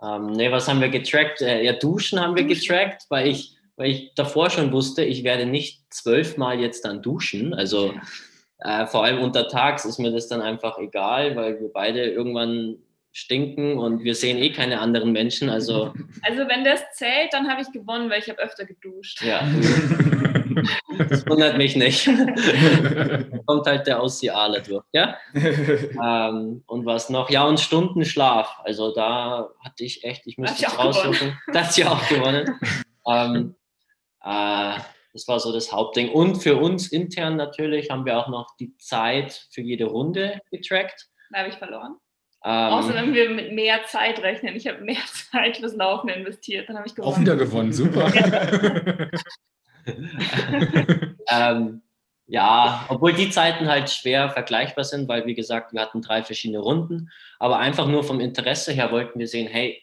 ja. 0.00 0.16
ähm, 0.16 0.26
nee, 0.32 0.50
was 0.50 0.68
haben 0.68 0.80
wir 0.80 0.88
getrackt? 0.88 1.40
Äh, 1.40 1.62
ja, 1.62 1.72
Duschen 1.72 2.20
haben 2.20 2.36
wir 2.36 2.44
getrackt, 2.44 3.04
weil 3.08 3.28
ich, 3.28 3.56
weil 3.76 3.90
ich 3.90 4.12
davor 4.14 4.50
schon 4.50 4.72
wusste, 4.72 5.04
ich 5.04 5.24
werde 5.24 5.46
nicht 5.46 5.82
zwölfmal 5.90 6.60
jetzt 6.60 6.84
dann 6.84 7.02
duschen. 7.02 7.54
Also 7.54 7.94
äh, 8.58 8.86
vor 8.86 9.04
allem 9.04 9.20
untertags 9.20 9.84
ist 9.84 9.98
mir 9.98 10.10
das 10.10 10.28
dann 10.28 10.40
einfach 10.40 10.78
egal, 10.78 11.36
weil 11.36 11.60
wir 11.60 11.70
beide 11.72 12.04
irgendwann 12.04 12.78
stinken 13.12 13.78
und 13.78 14.04
wir 14.04 14.14
sehen 14.14 14.36
eh 14.36 14.50
keine 14.50 14.80
anderen 14.80 15.12
Menschen. 15.12 15.48
Also, 15.48 15.94
also 16.22 16.48
wenn 16.48 16.64
das 16.64 16.80
zählt, 16.92 17.32
dann 17.32 17.48
habe 17.48 17.62
ich 17.62 17.72
gewonnen, 17.72 18.10
weil 18.10 18.20
ich 18.20 18.28
habe 18.28 18.40
öfter 18.40 18.64
geduscht. 18.64 19.22
Ja. 19.22 19.40
das 21.08 21.26
wundert 21.26 21.56
mich 21.56 21.76
nicht. 21.76 22.06
kommt 23.46 23.66
halt 23.66 23.86
der 23.86 24.00
Aussiale 24.02 24.62
durch. 24.62 24.84
Ja? 24.92 25.16
ähm, 25.34 26.62
und 26.66 26.84
was 26.84 27.08
noch? 27.08 27.30
Ja, 27.30 27.44
und 27.44 27.60
Stundenschlaf. 27.60 28.60
Also 28.64 28.94
da 28.94 29.50
hatte 29.64 29.84
ich 29.84 30.04
echt, 30.04 30.26
ich 30.26 30.36
müsste 30.36 30.66
es 30.66 30.78
raussuchen. 30.78 31.38
Das 31.52 31.68
hat 31.68 31.72
sie 31.72 31.84
auch 31.84 32.06
gewonnen. 32.08 32.58
ähm, 33.06 33.54
äh, 34.22 34.78
das 35.16 35.26
war 35.28 35.40
so 35.40 35.50
das 35.50 35.72
Hauptding. 35.72 36.10
Und 36.10 36.42
für 36.42 36.56
uns 36.56 36.92
intern 36.92 37.36
natürlich 37.36 37.90
haben 37.90 38.04
wir 38.04 38.18
auch 38.18 38.28
noch 38.28 38.54
die 38.60 38.76
Zeit 38.76 39.48
für 39.50 39.62
jede 39.62 39.86
Runde 39.86 40.40
getrackt. 40.50 41.08
Da 41.30 41.38
habe 41.38 41.48
ich 41.48 41.54
verloren. 41.54 41.96
Ähm, 42.44 42.52
Außer 42.52 42.94
wenn 42.94 43.14
wir 43.14 43.30
mit 43.30 43.52
mehr 43.52 43.84
Zeit 43.86 44.20
rechnen. 44.20 44.54
Ich 44.56 44.66
habe 44.66 44.82
mehr 44.82 45.00
Zeit 45.32 45.56
fürs 45.56 45.74
Laufen 45.74 46.10
investiert, 46.10 46.68
dann 46.68 46.76
habe 46.76 46.86
ich 46.86 46.94
gewonnen. 46.94 47.14
Auch 47.14 47.18
wieder 47.18 47.34
gewonnen, 47.34 47.72
super. 47.72 48.12
ähm, 51.30 51.80
ja, 52.26 52.84
obwohl 52.90 53.14
die 53.14 53.30
Zeiten 53.30 53.68
halt 53.68 53.88
schwer 53.88 54.28
vergleichbar 54.28 54.84
sind, 54.84 55.08
weil 55.08 55.24
wie 55.24 55.34
gesagt, 55.34 55.72
wir 55.72 55.80
hatten 55.80 56.02
drei 56.02 56.22
verschiedene 56.22 56.58
Runden. 56.58 57.10
Aber 57.38 57.58
einfach 57.58 57.88
nur 57.88 58.04
vom 58.04 58.20
Interesse 58.20 58.72
her 58.72 58.92
wollten 58.92 59.18
wir 59.18 59.28
sehen, 59.28 59.48
hey, 59.48 59.82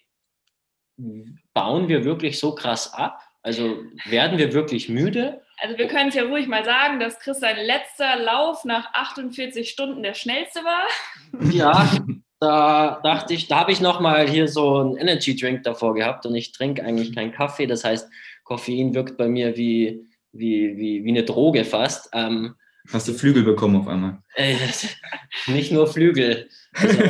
bauen 1.55 1.87
wir 1.87 2.05
wirklich 2.05 2.37
so 2.37 2.53
krass 2.53 2.93
ab? 2.93 3.19
Also 3.43 3.83
werden 4.05 4.37
wir 4.37 4.53
wirklich 4.53 4.89
müde? 4.89 5.41
Also 5.61 5.77
wir 5.77 5.87
können 5.87 6.09
es 6.09 6.15
ja 6.15 6.23
ruhig 6.23 6.47
mal 6.47 6.65
sagen, 6.65 6.99
dass 6.99 7.19
Chris 7.19 7.39
sein 7.39 7.57
letzter 7.57 8.17
Lauf 8.17 8.65
nach 8.65 8.93
48 8.93 9.69
Stunden 9.69 10.01
der 10.01 10.13
schnellste 10.13 10.61
war. 10.61 11.51
Ja, 11.51 11.91
da 12.39 13.01
dachte 13.03 13.33
ich, 13.33 13.47
da 13.47 13.59
habe 13.59 13.71
ich 13.71 13.81
nochmal 13.81 14.27
hier 14.27 14.47
so 14.47 14.79
einen 14.79 14.97
Energy 14.97 15.35
Drink 15.35 15.63
davor 15.63 15.93
gehabt 15.93 16.25
und 16.25 16.35
ich 16.35 16.53
trinke 16.53 16.83
eigentlich 16.83 17.13
keinen 17.13 17.31
Kaffee. 17.31 17.67
Das 17.67 17.83
heißt, 17.83 18.09
Koffein 18.43 18.93
wirkt 18.93 19.17
bei 19.17 19.27
mir 19.27 19.55
wie, 19.57 20.05
wie, 20.31 20.77
wie, 20.77 21.03
wie 21.03 21.09
eine 21.09 21.23
Droge 21.23 21.65
fast. 21.65 22.09
Ähm, 22.13 22.55
Hast 22.91 23.07
du 23.07 23.13
Flügel 23.13 23.43
bekommen 23.43 23.77
auf 23.77 23.87
einmal? 23.87 24.21
Äh, 24.35 24.55
nicht 25.47 25.71
nur 25.71 25.87
Flügel. 25.87 26.49
Also, 26.73 27.03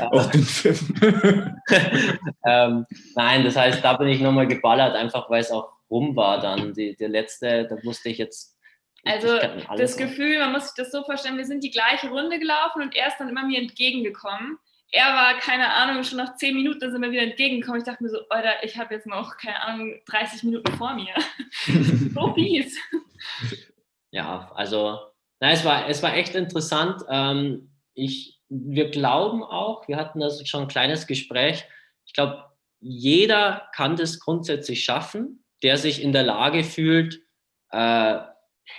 Auch 0.10 0.30
den 0.30 0.44
Pfiff. 0.44 0.82
ähm, 2.46 2.86
nein, 3.14 3.44
das 3.44 3.56
heißt, 3.56 3.84
da 3.84 3.94
bin 3.94 4.08
ich 4.08 4.20
nochmal 4.20 4.46
geballert, 4.46 4.94
einfach 4.94 5.28
weil 5.30 5.40
es 5.40 5.50
auch 5.50 5.72
rum 5.90 6.16
war 6.16 6.40
dann. 6.40 6.74
Die, 6.74 6.96
der 6.96 7.08
letzte, 7.08 7.66
da 7.68 7.76
wusste 7.84 8.08
ich 8.08 8.18
jetzt. 8.18 8.56
Also 9.06 9.38
das 9.76 9.96
Gefühl, 9.96 10.38
man 10.38 10.52
muss 10.52 10.64
sich 10.64 10.74
das 10.76 10.90
so 10.90 11.04
vorstellen, 11.04 11.36
wir 11.36 11.44
sind 11.44 11.62
die 11.62 11.70
gleiche 11.70 12.08
Runde 12.08 12.38
gelaufen 12.38 12.80
und 12.80 12.96
er 12.96 13.08
ist 13.08 13.18
dann 13.18 13.28
immer 13.28 13.44
mir 13.44 13.60
entgegengekommen. 13.60 14.58
Er 14.90 15.06
war, 15.06 15.38
keine 15.38 15.72
Ahnung, 15.74 16.04
schon 16.04 16.18
nach 16.18 16.36
zehn 16.36 16.54
Minuten 16.54 16.90
sind 16.90 17.02
wir 17.02 17.10
wieder 17.10 17.22
entgegengekommen. 17.22 17.80
Ich 17.80 17.86
dachte 17.86 18.02
mir 18.02 18.10
so, 18.10 18.18
Alter, 18.30 18.62
ich 18.62 18.78
habe 18.78 18.94
jetzt 18.94 19.06
noch, 19.06 19.36
keine 19.36 19.60
Ahnung, 19.60 20.00
30 20.06 20.44
Minuten 20.44 20.72
vor 20.76 20.94
mir. 20.94 21.12
so 22.14 22.32
fies. 22.32 22.78
Ja, 24.10 24.50
also, 24.54 25.00
na, 25.40 25.50
es, 25.50 25.64
war, 25.64 25.88
es 25.88 26.02
war 26.02 26.14
echt 26.14 26.34
interessant. 26.36 27.02
Ähm, 27.10 27.72
ich, 27.94 28.33
wir 28.54 28.90
glauben 28.90 29.42
auch, 29.42 29.88
wir 29.88 29.96
hatten 29.96 30.20
da 30.20 30.30
schon 30.44 30.62
ein 30.62 30.68
kleines 30.68 31.06
Gespräch. 31.06 31.64
Ich 32.06 32.12
glaube, 32.12 32.44
jeder 32.80 33.68
kann 33.74 33.96
das 33.96 34.20
grundsätzlich 34.20 34.84
schaffen, 34.84 35.44
der 35.62 35.76
sich 35.76 36.02
in 36.02 36.12
der 36.12 36.22
Lage 36.22 36.62
fühlt, 36.62 37.22
äh, 37.70 38.18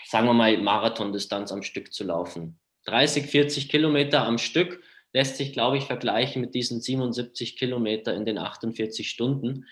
sagen 0.05 0.27
wir 0.27 0.33
mal, 0.33 0.57
Marathondistanz 0.57 1.51
am 1.51 1.63
Stück 1.63 1.93
zu 1.93 2.03
laufen. 2.05 2.59
30, 2.85 3.25
40 3.25 3.69
Kilometer 3.69 4.23
am 4.25 4.37
Stück 4.37 4.81
lässt 5.11 5.37
sich, 5.37 5.53
glaube 5.53 5.77
ich, 5.77 5.85
vergleichen 5.85 6.41
mit 6.41 6.53
diesen 6.55 6.81
77 6.81 7.57
Kilometer 7.57 8.13
in 8.13 8.25
den 8.25 8.37
48 8.37 9.09
Stunden, 9.09 9.65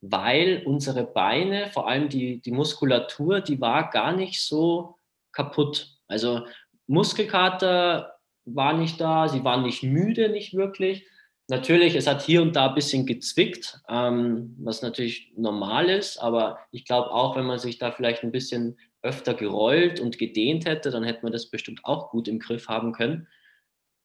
weil 0.00 0.62
unsere 0.64 1.04
Beine, 1.04 1.68
vor 1.70 1.88
allem 1.88 2.08
die, 2.08 2.40
die 2.40 2.52
Muskulatur, 2.52 3.40
die 3.40 3.60
war 3.60 3.90
gar 3.90 4.12
nicht 4.12 4.40
so 4.40 4.96
kaputt. 5.32 5.98
Also 6.06 6.46
Muskelkater 6.86 8.19
war 8.54 8.72
nicht 8.76 9.00
da, 9.00 9.28
sie 9.28 9.44
waren 9.44 9.62
nicht 9.62 9.82
müde, 9.82 10.28
nicht 10.28 10.54
wirklich. 10.54 11.06
Natürlich, 11.48 11.96
es 11.96 12.06
hat 12.06 12.22
hier 12.22 12.42
und 12.42 12.54
da 12.54 12.68
ein 12.68 12.74
bisschen 12.74 13.06
gezwickt, 13.06 13.80
ähm, 13.88 14.54
was 14.60 14.82
natürlich 14.82 15.32
normal 15.36 15.88
ist, 15.88 16.18
aber 16.18 16.60
ich 16.70 16.84
glaube 16.84 17.10
auch, 17.10 17.36
wenn 17.36 17.46
man 17.46 17.58
sich 17.58 17.78
da 17.78 17.90
vielleicht 17.90 18.22
ein 18.22 18.30
bisschen 18.30 18.78
öfter 19.02 19.34
gerollt 19.34 19.98
und 19.98 20.18
gedehnt 20.18 20.64
hätte, 20.64 20.90
dann 20.90 21.02
hätte 21.02 21.22
man 21.22 21.32
das 21.32 21.50
bestimmt 21.50 21.80
auch 21.84 22.10
gut 22.10 22.28
im 22.28 22.38
Griff 22.38 22.68
haben 22.68 22.92
können. 22.92 23.26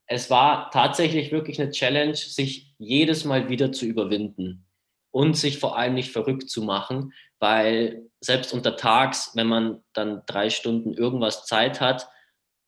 Es 0.07 0.29
war 0.29 0.71
tatsächlich 0.71 1.31
wirklich 1.31 1.61
eine 1.61 1.71
Challenge, 1.71 2.15
sich 2.15 2.73
jedes 2.77 3.25
Mal 3.25 3.49
wieder 3.49 3.71
zu 3.71 3.85
überwinden 3.85 4.65
und 5.11 5.37
sich 5.37 5.59
vor 5.59 5.77
allem 5.77 5.93
nicht 5.93 6.11
verrückt 6.11 6.49
zu 6.49 6.61
machen, 6.61 7.13
weil 7.39 8.09
selbst 8.21 8.53
unter 8.53 8.75
Tags, 8.75 9.31
wenn 9.35 9.47
man 9.47 9.83
dann 9.93 10.23
drei 10.25 10.49
Stunden 10.49 10.93
irgendwas 10.93 11.45
Zeit 11.45 11.79
hat, 11.79 12.07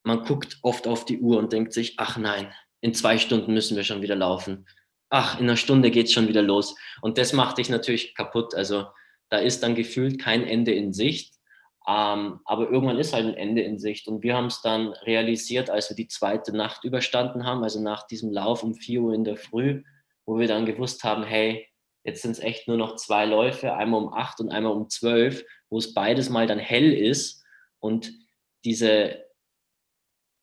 man 0.03 0.23
guckt 0.23 0.57
oft 0.61 0.87
auf 0.87 1.05
die 1.05 1.19
Uhr 1.19 1.37
und 1.37 1.53
denkt 1.53 1.73
sich, 1.73 1.95
ach 1.97 2.17
nein, 2.17 2.53
in 2.81 2.93
zwei 2.93 3.17
Stunden 3.17 3.53
müssen 3.53 3.75
wir 3.75 3.83
schon 3.83 4.01
wieder 4.01 4.15
laufen. 4.15 4.67
Ach, 5.09 5.39
in 5.39 5.45
einer 5.45 5.57
Stunde 5.57 5.91
geht 5.91 6.07
es 6.07 6.13
schon 6.13 6.27
wieder 6.27 6.41
los. 6.41 6.75
Und 7.01 7.17
das 7.17 7.33
macht 7.33 7.57
dich 7.57 7.69
natürlich 7.69 8.13
kaputt. 8.15 8.53
Also 8.55 8.87
da 9.29 9.37
ist 9.37 9.63
dann 9.63 9.75
gefühlt 9.75 10.19
kein 10.19 10.45
Ende 10.45 10.73
in 10.73 10.93
Sicht. 10.93 11.35
Ähm, 11.87 12.41
aber 12.45 12.69
irgendwann 12.69 12.99
ist 12.99 13.13
halt 13.13 13.25
ein 13.25 13.33
Ende 13.33 13.61
in 13.61 13.79
Sicht. 13.79 14.07
Und 14.07 14.23
wir 14.23 14.35
haben 14.35 14.47
es 14.47 14.61
dann 14.61 14.89
realisiert, 14.89 15.69
als 15.69 15.89
wir 15.89 15.95
die 15.95 16.09
zweite 16.09 16.55
Nacht 16.55 16.83
überstanden 16.83 17.45
haben, 17.45 17.63
also 17.63 17.81
nach 17.81 18.05
diesem 18.05 18.31
Lauf 18.31 18.63
um 18.63 18.75
4 18.75 19.01
Uhr 19.01 19.13
in 19.13 19.23
der 19.23 19.37
Früh, 19.37 19.83
wo 20.25 20.37
wir 20.37 20.47
dann 20.47 20.65
gewusst 20.65 21.03
haben, 21.03 21.23
hey, 21.23 21.67
Jetzt 22.07 22.21
sind 22.21 22.31
es 22.31 22.39
echt 22.39 22.69
nur 22.69 22.77
noch 22.77 22.95
zwei 22.95 23.25
Läufe, 23.25 23.73
einmal 23.73 24.01
um 24.01 24.13
acht 24.13 24.39
und 24.39 24.49
einmal 24.49 24.71
um 24.71 24.89
zwölf, 24.89 25.43
wo 25.69 25.77
es 25.77 25.93
beides 25.93 26.29
mal 26.29 26.47
dann 26.47 26.57
hell 26.57 26.93
ist. 26.93 27.43
Und 27.79 28.13
diese, 28.63 29.25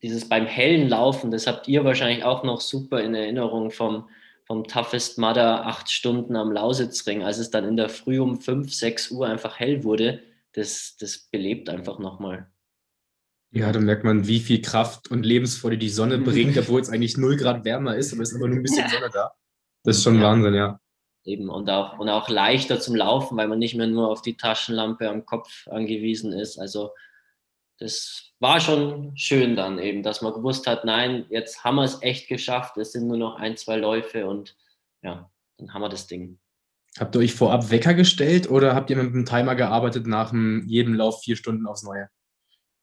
dieses 0.04 0.28
beim 0.28 0.44
hellen 0.44 0.86
Laufen, 0.86 1.30
das 1.30 1.46
habt 1.46 1.66
ihr 1.66 1.82
wahrscheinlich 1.82 2.24
auch 2.24 2.44
noch 2.44 2.60
super 2.60 3.00
in 3.00 3.14
Erinnerung 3.14 3.70
vom, 3.70 4.06
vom 4.44 4.64
Toughest 4.64 5.18
Mudder 5.18 5.64
acht 5.64 5.90
Stunden 5.90 6.36
am 6.36 6.52
Lausitzring, 6.52 7.22
als 7.22 7.38
es 7.38 7.50
dann 7.50 7.64
in 7.64 7.78
der 7.78 7.88
Früh 7.88 8.20
um 8.20 8.38
fünf, 8.38 8.74
sechs 8.74 9.10
Uhr 9.10 9.26
einfach 9.26 9.58
hell 9.58 9.82
wurde, 9.82 10.20
das, 10.52 10.98
das 11.00 11.30
belebt 11.30 11.70
einfach 11.70 11.98
nochmal. 11.98 12.48
Ja, 13.50 13.72
da 13.72 13.80
merkt 13.80 14.04
man, 14.04 14.26
wie 14.26 14.40
viel 14.40 14.60
Kraft 14.60 15.10
und 15.10 15.24
Lebensfreude 15.24 15.78
die 15.78 15.88
Sonne 15.88 16.18
bringt, 16.18 16.58
obwohl 16.58 16.82
es 16.82 16.90
eigentlich 16.90 17.16
null 17.16 17.38
Grad 17.38 17.64
wärmer 17.64 17.96
ist, 17.96 18.12
aber 18.12 18.22
es 18.22 18.32
ist 18.32 18.36
immer 18.36 18.48
nur 18.48 18.58
ein 18.58 18.62
bisschen 18.62 18.86
Sonne 18.90 19.08
da. 19.10 19.32
Das 19.84 19.96
ist 19.96 20.02
schon 20.02 20.16
ja. 20.16 20.22
Wahnsinn, 20.22 20.52
ja 20.52 20.78
eben 21.26 21.48
und 21.48 21.70
auch, 21.70 21.98
und 21.98 22.10
auch 22.10 22.28
leichter 22.28 22.80
zum 22.80 22.94
Laufen, 22.94 23.38
weil 23.38 23.48
man 23.48 23.58
nicht 23.58 23.74
mehr 23.74 23.86
nur 23.86 24.10
auf 24.10 24.20
die 24.20 24.36
Taschenlampe 24.36 25.08
am 25.08 25.24
Kopf 25.24 25.66
angewiesen 25.68 26.34
ist. 26.34 26.58
Also 26.58 26.90
das 27.78 28.32
war 28.38 28.60
schon 28.60 29.16
schön 29.16 29.56
dann 29.56 29.78
eben, 29.78 30.02
dass 30.02 30.22
man 30.22 30.32
gewusst 30.32 30.66
hat, 30.66 30.84
nein, 30.84 31.26
jetzt 31.28 31.64
haben 31.64 31.76
wir 31.76 31.84
es 31.84 32.02
echt 32.02 32.28
geschafft, 32.28 32.76
es 32.76 32.92
sind 32.92 33.06
nur 33.06 33.16
noch 33.16 33.36
ein, 33.36 33.56
zwei 33.56 33.76
Läufe 33.76 34.26
und 34.26 34.56
ja, 35.02 35.30
dann 35.58 35.74
haben 35.74 35.82
wir 35.82 35.88
das 35.88 36.06
Ding. 36.06 36.38
Habt 36.98 37.16
ihr 37.16 37.20
euch 37.20 37.34
vorab 37.34 37.70
Wecker 37.70 37.94
gestellt 37.94 38.48
oder 38.48 38.74
habt 38.74 38.90
ihr 38.90 38.96
mit 38.96 39.12
einem 39.12 39.26
Timer 39.26 39.56
gearbeitet 39.56 40.06
nach 40.06 40.32
jedem 40.32 40.94
Lauf 40.94 41.22
vier 41.22 41.36
Stunden 41.36 41.66
aufs 41.66 41.82
Neue? 41.82 42.08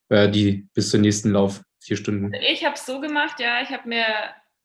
Äh, 0.09 0.29
die 0.29 0.67
bis 0.73 0.89
zum 0.89 1.01
nächsten 1.01 1.31
Lauf 1.31 1.63
vier 1.79 1.95
Stunden. 1.95 2.33
Ich 2.33 2.65
habe 2.65 2.75
es 2.75 2.85
so 2.85 2.99
gemacht, 2.99 3.39
ja, 3.39 3.61
ich 3.61 3.69
habe 3.69 3.87
mir 3.87 4.05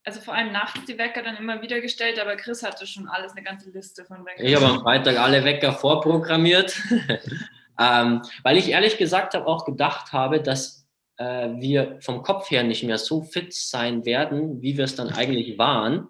also 0.07 0.21
vor 0.21 0.35
allem 0.35 0.53
nachts 0.53 0.85
die 0.87 0.99
Wecker 0.99 1.23
dann 1.23 1.37
immer 1.37 1.63
wieder 1.63 1.81
gestellt, 1.81 2.21
aber 2.21 2.37
Chris 2.37 2.63
hatte 2.63 2.87
schon 2.87 3.09
alles, 3.09 3.33
eine 3.33 3.43
ganze 3.43 3.71
Liste 3.71 4.05
von 4.05 4.25
Weckern. 4.25 4.47
Ich 4.47 4.55
habe 4.55 4.67
am 4.67 4.81
Freitag 4.81 5.19
alle 5.19 5.45
Wecker 5.45 5.73
vorprogrammiert, 5.73 6.81
ähm, 7.81 8.23
weil 8.43 8.57
ich 8.57 8.71
ehrlich 8.71 8.99
gesagt 8.99 9.35
habe, 9.35 9.47
auch 9.47 9.65
gedacht 9.65 10.13
habe, 10.13 10.41
dass 10.41 10.87
äh, 11.19 11.49
wir 11.57 11.99
vom 12.01 12.23
Kopf 12.23 12.51
her 12.51 12.63
nicht 12.63 12.85
mehr 12.85 12.99
so 12.99 13.23
fit 13.23 13.55
sein 13.55 14.05
werden, 14.05 14.63
wie 14.63 14.77
wir 14.77 14.85
es 14.85 14.95
dann 14.95 15.11
eigentlich 15.11 15.59
waren. 15.59 16.09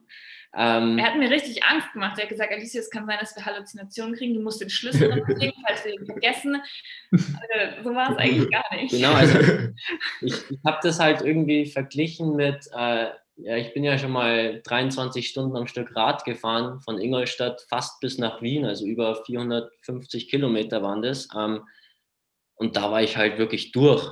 Ähm, 0.58 0.96
er 0.96 1.06
hat 1.06 1.18
mir 1.18 1.30
richtig 1.30 1.62
Angst 1.64 1.92
gemacht. 1.92 2.18
Er 2.18 2.22
hat 2.22 2.30
gesagt, 2.30 2.50
Alicia, 2.50 2.80
es 2.80 2.90
kann 2.90 3.06
sein, 3.06 3.18
dass 3.20 3.36
wir 3.36 3.44
Halluzinationen 3.44 4.14
kriegen. 4.16 4.34
Du 4.34 4.40
musst 4.40 4.60
den 4.60 4.70
Schlüssel 4.70 5.22
legen, 5.26 5.52
falls 5.66 5.84
wir 5.84 5.92
ihn 5.92 6.06
vergessen. 6.06 6.56
Also, 7.12 7.82
so 7.84 7.94
war 7.94 8.12
es 8.12 8.16
eigentlich 8.16 8.50
gar 8.50 8.74
nicht. 8.74 8.90
Genau, 8.90 9.12
also 9.12 9.38
ich, 10.22 10.50
ich 10.50 10.58
habe 10.64 10.78
das 10.82 10.98
halt 10.98 11.20
irgendwie 11.20 11.66
verglichen 11.66 12.36
mit, 12.36 12.66
äh, 12.74 13.08
ja, 13.36 13.56
ich 13.56 13.74
bin 13.74 13.84
ja 13.84 13.98
schon 13.98 14.12
mal 14.12 14.60
23 14.64 15.28
Stunden 15.28 15.56
am 15.56 15.66
Stück 15.66 15.94
Rad 15.94 16.24
gefahren, 16.24 16.80
von 16.80 16.98
Ingolstadt 16.98 17.66
fast 17.68 18.00
bis 18.00 18.18
nach 18.18 18.40
Wien, 18.40 18.64
also 18.64 18.86
über 18.86 19.24
450 19.24 20.28
Kilometer 20.28 20.82
waren 20.82 21.02
das. 21.02 21.28
Ähm, 21.36 21.62
und 22.54 22.76
da 22.76 22.90
war 22.90 23.02
ich 23.02 23.16
halt 23.16 23.38
wirklich 23.38 23.72
durch. 23.72 24.10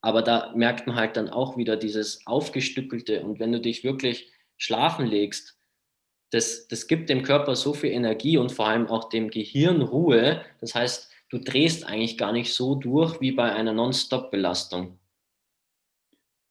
Aber 0.00 0.22
da 0.22 0.52
merkt 0.54 0.86
man 0.86 0.96
halt 0.96 1.16
dann 1.16 1.28
auch 1.28 1.56
wieder 1.56 1.76
dieses 1.76 2.26
Aufgestückelte. 2.26 3.24
Und 3.24 3.38
wenn 3.38 3.52
du 3.52 3.60
dich 3.60 3.84
wirklich 3.84 4.30
schlafen 4.56 5.06
legst, 5.06 5.56
das, 6.30 6.66
das 6.66 6.88
gibt 6.88 7.08
dem 7.08 7.22
Körper 7.22 7.54
so 7.54 7.72
viel 7.72 7.90
Energie 7.90 8.36
und 8.36 8.50
vor 8.50 8.66
allem 8.66 8.88
auch 8.88 9.08
dem 9.08 9.30
Gehirn 9.30 9.82
Ruhe. 9.82 10.44
Das 10.60 10.74
heißt, 10.74 11.10
du 11.30 11.38
drehst 11.38 11.86
eigentlich 11.86 12.18
gar 12.18 12.32
nicht 12.32 12.52
so 12.52 12.74
durch 12.74 13.20
wie 13.20 13.32
bei 13.32 13.52
einer 13.52 13.72
Non-Stop-Belastung. 13.72 14.98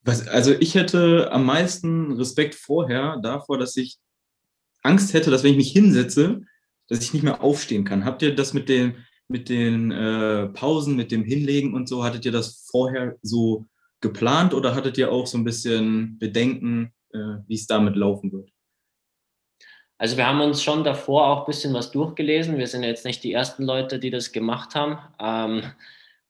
Also 0.06 0.54
ich 0.60 0.76
hätte 0.76 1.32
am 1.32 1.46
meisten 1.46 2.14
Respekt 2.14 2.56
vorher 2.56 3.18
davor, 3.22 3.58
dass 3.58 3.76
ich 3.76 3.98
Angst 4.84 5.14
hätte, 5.14 5.32
dass 5.32 5.44
wenn 5.44 5.52
ich 5.52 5.58
mich 5.58 5.72
hinsetze, 5.72 6.42
dass 6.88 7.02
ich 7.02 7.14
nicht 7.14 7.24
mehr 7.24 7.44
aufstehen 7.44 7.84
kann. 7.84 8.06
Habt 8.06 8.22
ihr 8.22 8.36
das 8.36 8.54
mit 8.54 8.70
den, 8.70 8.96
mit 9.28 9.50
den 9.50 9.92
äh, 9.92 10.48
Pausen, 10.50 10.96
mit 10.96 11.12
dem 11.12 11.24
Hinlegen 11.24 11.74
und 11.74 11.90
so, 11.90 12.04
hattet 12.04 12.26
ihr 12.26 12.32
das 12.32 12.68
vorher 12.70 13.18
so 13.24 13.66
geplant 14.02 14.54
oder 14.54 14.76
hattet 14.76 14.98
ihr 14.98 15.12
auch 15.12 15.26
so 15.26 15.38
ein 15.38 15.44
bisschen 15.44 16.20
Bedenken, 16.20 16.94
äh, 17.12 17.38
wie 17.48 17.56
es 17.56 17.66
damit 17.66 17.96
laufen 17.96 18.32
wird? 18.32 18.50
Also 19.98 20.18
wir 20.18 20.28
haben 20.28 20.42
uns 20.42 20.62
schon 20.62 20.84
davor 20.84 21.28
auch 21.28 21.40
ein 21.40 21.46
bisschen 21.46 21.74
was 21.74 21.92
durchgelesen. 21.92 22.58
Wir 22.58 22.68
sind 22.68 22.84
jetzt 22.84 23.06
nicht 23.06 23.24
die 23.24 23.32
ersten 23.32 23.64
Leute, 23.64 23.98
die 23.98 24.12
das 24.12 24.32
gemacht 24.32 24.76
haben. 24.76 24.98
Ähm, 25.20 25.64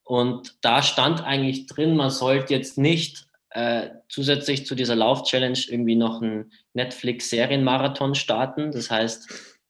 und 0.03 0.55
da 0.61 0.83
stand 0.83 1.23
eigentlich 1.23 1.65
drin, 1.65 1.95
man 1.95 2.11
sollte 2.11 2.53
jetzt 2.53 2.77
nicht 2.77 3.24
äh, 3.55 4.01
zusätzlich 4.09 4.65
zu 4.65 4.75
dieser 4.75 4.97
Lauf-Challenge 4.97 5.57
irgendwie 5.69 5.95
noch 5.95 6.21
einen 6.21 6.51
Netflix-Serienmarathon 6.73 8.13
starten. 8.13 8.71
Das 8.71 8.91
heißt, 8.91 9.29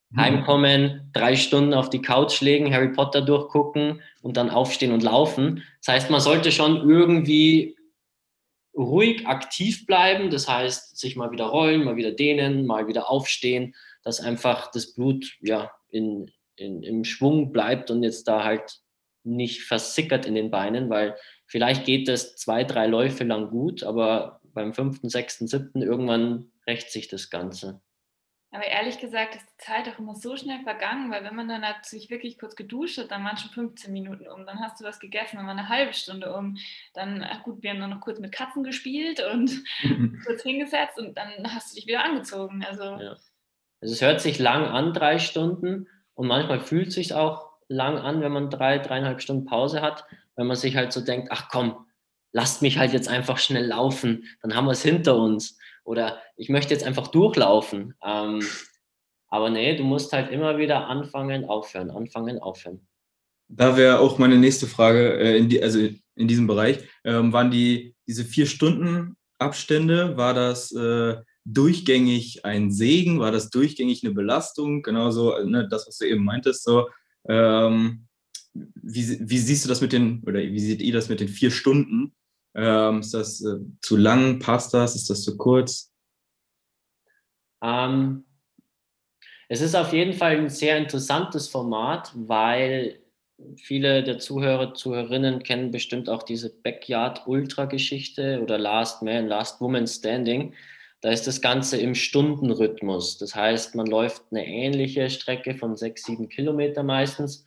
mhm. 0.09 0.19
heimkommen, 0.19 1.11
drei 1.13 1.35
Stunden 1.35 1.75
auf 1.75 1.91
die 1.91 2.01
Couch 2.01 2.41
legen, 2.41 2.73
Harry 2.73 2.91
Potter 2.91 3.21
durchgucken 3.21 4.01
und 4.23 4.37
dann 4.37 4.49
aufstehen 4.49 4.91
und 4.91 5.03
laufen. 5.03 5.63
Das 5.85 5.93
heißt, 5.93 6.09
man 6.09 6.19
sollte 6.19 6.51
schon 6.51 6.89
irgendwie 6.89 7.77
ruhig 8.75 9.27
aktiv 9.27 9.85
bleiben, 9.85 10.31
das 10.31 10.49
heißt, 10.49 10.97
sich 10.97 11.15
mal 11.15 11.31
wieder 11.31 11.45
rollen, 11.45 11.83
mal 11.83 11.95
wieder 11.95 12.11
dehnen, 12.11 12.65
mal 12.65 12.87
wieder 12.87 13.11
aufstehen, 13.11 13.75
dass 14.01 14.19
einfach 14.19 14.71
das 14.71 14.93
Blut 14.95 15.37
ja 15.41 15.71
in, 15.89 16.31
in, 16.55 16.81
im 16.81 17.03
Schwung 17.03 17.53
bleibt 17.53 17.91
und 17.91 18.01
jetzt 18.01 18.27
da 18.27 18.43
halt 18.43 18.79
nicht 19.23 19.61
versickert 19.61 20.25
in 20.25 20.33
den 20.33 20.49
Beinen, 20.49 20.89
weil 20.89 21.15
vielleicht 21.45 21.85
geht 21.85 22.07
das 22.07 22.35
zwei, 22.35 22.63
drei 22.63 22.87
Läufe 22.87 23.23
lang 23.23 23.49
gut, 23.49 23.83
aber 23.83 24.41
beim 24.43 24.73
fünften, 24.73 25.09
sechsten, 25.09 25.47
siebten 25.47 25.81
irgendwann 25.81 26.51
rächt 26.67 26.91
sich 26.91 27.07
das 27.07 27.29
Ganze. 27.29 27.81
Aber 28.51 28.63
ehrlich 28.65 28.99
gesagt 28.99 29.35
ist 29.35 29.45
die 29.49 29.65
Zeit 29.65 29.89
auch 29.89 29.99
immer 29.99 30.15
so 30.15 30.37
schnell 30.37 30.61
vergangen, 30.63 31.11
weil 31.11 31.25
wenn 31.25 31.35
man 31.35 31.49
dann 31.49 31.63
hat 31.63 31.85
sich 31.85 32.09
wirklich 32.09 32.39
kurz 32.39 32.55
geduscht 32.55 32.97
hat, 32.97 33.11
dann 33.11 33.25
waren 33.25 33.35
schon 33.35 33.51
15 33.51 33.91
Minuten 33.91 34.27
um, 34.29 34.45
dann 34.45 34.61
hast 34.61 34.79
du 34.79 34.85
was 34.85 35.01
gegessen, 35.01 35.35
dann 35.35 35.45
war 35.45 35.51
eine 35.51 35.67
halbe 35.67 35.93
Stunde 35.93 36.33
um. 36.33 36.57
Dann, 36.93 37.21
ach 37.21 37.43
gut, 37.43 37.61
wir 37.61 37.71
haben 37.71 37.81
dann 37.81 37.89
noch 37.89 37.99
kurz 37.99 38.19
mit 38.19 38.31
Katzen 38.31 38.63
gespielt 38.63 39.21
und 39.33 39.61
kurz 40.25 40.43
hingesetzt 40.43 40.97
und 40.97 41.17
dann 41.17 41.53
hast 41.53 41.71
du 41.71 41.75
dich 41.75 41.87
wieder 41.87 42.05
angezogen. 42.05 42.63
Also, 42.63 42.83
ja. 42.83 43.17
also 43.81 43.93
es 43.93 44.01
hört 44.01 44.21
sich 44.21 44.39
lang 44.39 44.63
an, 44.63 44.93
drei 44.93 45.19
Stunden, 45.19 45.87
und 46.15 46.27
manchmal 46.27 46.61
fühlt 46.61 46.87
es 46.87 46.95
sich 46.95 47.13
auch 47.13 47.51
lang 47.67 47.97
an, 47.97 48.21
wenn 48.21 48.31
man 48.31 48.49
drei, 48.49 48.79
dreieinhalb 48.79 49.21
Stunden 49.21 49.45
Pause 49.45 49.81
hat, 49.81 50.05
wenn 50.35 50.47
man 50.47 50.55
sich 50.55 50.75
halt 50.75 50.93
so 50.93 51.01
denkt, 51.01 51.29
ach 51.31 51.49
komm, 51.49 51.85
lasst 52.31 52.61
mich 52.61 52.77
halt 52.77 52.93
jetzt 52.93 53.07
einfach 53.07 53.37
schnell 53.37 53.65
laufen, 53.65 54.25
dann 54.41 54.55
haben 54.55 54.65
wir 54.65 54.71
es 54.71 54.83
hinter 54.83 55.17
uns. 55.17 55.57
Oder 55.83 56.21
ich 56.35 56.49
möchte 56.49 56.73
jetzt 56.73 56.83
einfach 56.83 57.07
durchlaufen. 57.07 57.93
Ähm, 58.03 58.41
aber 59.27 59.49
nee, 59.49 59.75
du 59.75 59.83
musst 59.83 60.11
halt 60.13 60.31
immer 60.31 60.57
wieder 60.57 60.87
anfangen, 60.87 61.45
aufhören, 61.45 61.91
anfangen, 61.91 62.39
aufhören. 62.39 62.85
Da 63.47 63.77
wäre 63.77 63.99
auch 63.99 64.17
meine 64.17 64.37
nächste 64.37 64.67
Frage, 64.67 65.17
äh, 65.17 65.37
in 65.37 65.49
die, 65.49 65.61
also 65.61 65.79
in 66.15 66.27
diesem 66.27 66.47
Bereich, 66.47 66.79
ähm, 67.03 67.31
waren 67.31 67.51
die 67.51 67.95
diese 68.07 68.25
vier 68.25 68.45
Stunden 68.45 69.15
Abstände, 69.37 70.17
war 70.17 70.33
das 70.33 70.71
äh, 70.71 71.15
durchgängig 71.45 72.43
ein 72.43 72.71
Segen, 72.71 73.19
war 73.19 73.31
das 73.31 73.49
durchgängig 73.49 74.03
eine 74.03 74.13
Belastung, 74.13 74.81
genauso 74.81 75.37
ne, 75.43 75.67
das, 75.69 75.87
was 75.87 75.97
du 75.97 76.05
eben 76.05 76.23
meintest, 76.23 76.63
so. 76.63 76.89
Ähm, 77.27 78.07
wie, 78.55 79.29
wie, 79.29 79.37
siehst 79.37 79.65
du 79.65 79.69
das 79.69 79.81
mit 79.81 79.91
den, 79.91 80.23
oder 80.25 80.39
wie 80.39 80.59
seht 80.59 80.81
ihr 80.81 80.93
das 80.93 81.09
mit 81.09 81.19
den 81.19 81.27
vier 81.27 81.51
Stunden? 81.51 82.15
Ähm, 82.55 83.01
ist 83.01 83.13
das 83.13 83.43
äh, 83.43 83.57
zu 83.81 83.97
lang? 83.97 84.39
Passt 84.39 84.73
das? 84.73 84.95
Ist 84.95 85.09
das 85.09 85.23
zu 85.23 85.35
kurz? 85.35 85.91
Ähm, 87.61 88.23
es 89.49 89.61
ist 89.61 89.75
auf 89.75 89.91
jeden 89.91 90.13
Fall 90.13 90.37
ein 90.37 90.49
sehr 90.49 90.77
interessantes 90.77 91.47
Format, 91.47 92.11
weil 92.15 92.99
viele 93.57 94.03
der 94.03 94.19
Zuhörer, 94.19 94.73
Zuhörerinnen 94.73 95.43
kennen 95.43 95.71
bestimmt 95.71 96.09
auch 96.09 96.23
diese 96.23 96.49
Backyard-Ultra-Geschichte 96.61 98.39
oder 98.41 98.57
Last 98.57 99.03
Man, 99.03 99.27
Last 99.27 99.59
Woman 99.59 99.85
Standing. 99.85 100.53
Da 101.01 101.11
ist 101.11 101.27
das 101.27 101.41
Ganze 101.41 101.77
im 101.77 101.93
Stundenrhythmus. 101.93 103.17
Das 103.17 103.35
heißt, 103.35 103.75
man 103.75 103.85
läuft 103.85 104.23
eine 104.31 104.47
ähnliche 104.47 105.09
Strecke 105.09 105.55
von 105.55 105.75
sechs, 105.75 106.03
sieben 106.03 106.29
Kilometer 106.29 106.81
meistens 106.81 107.45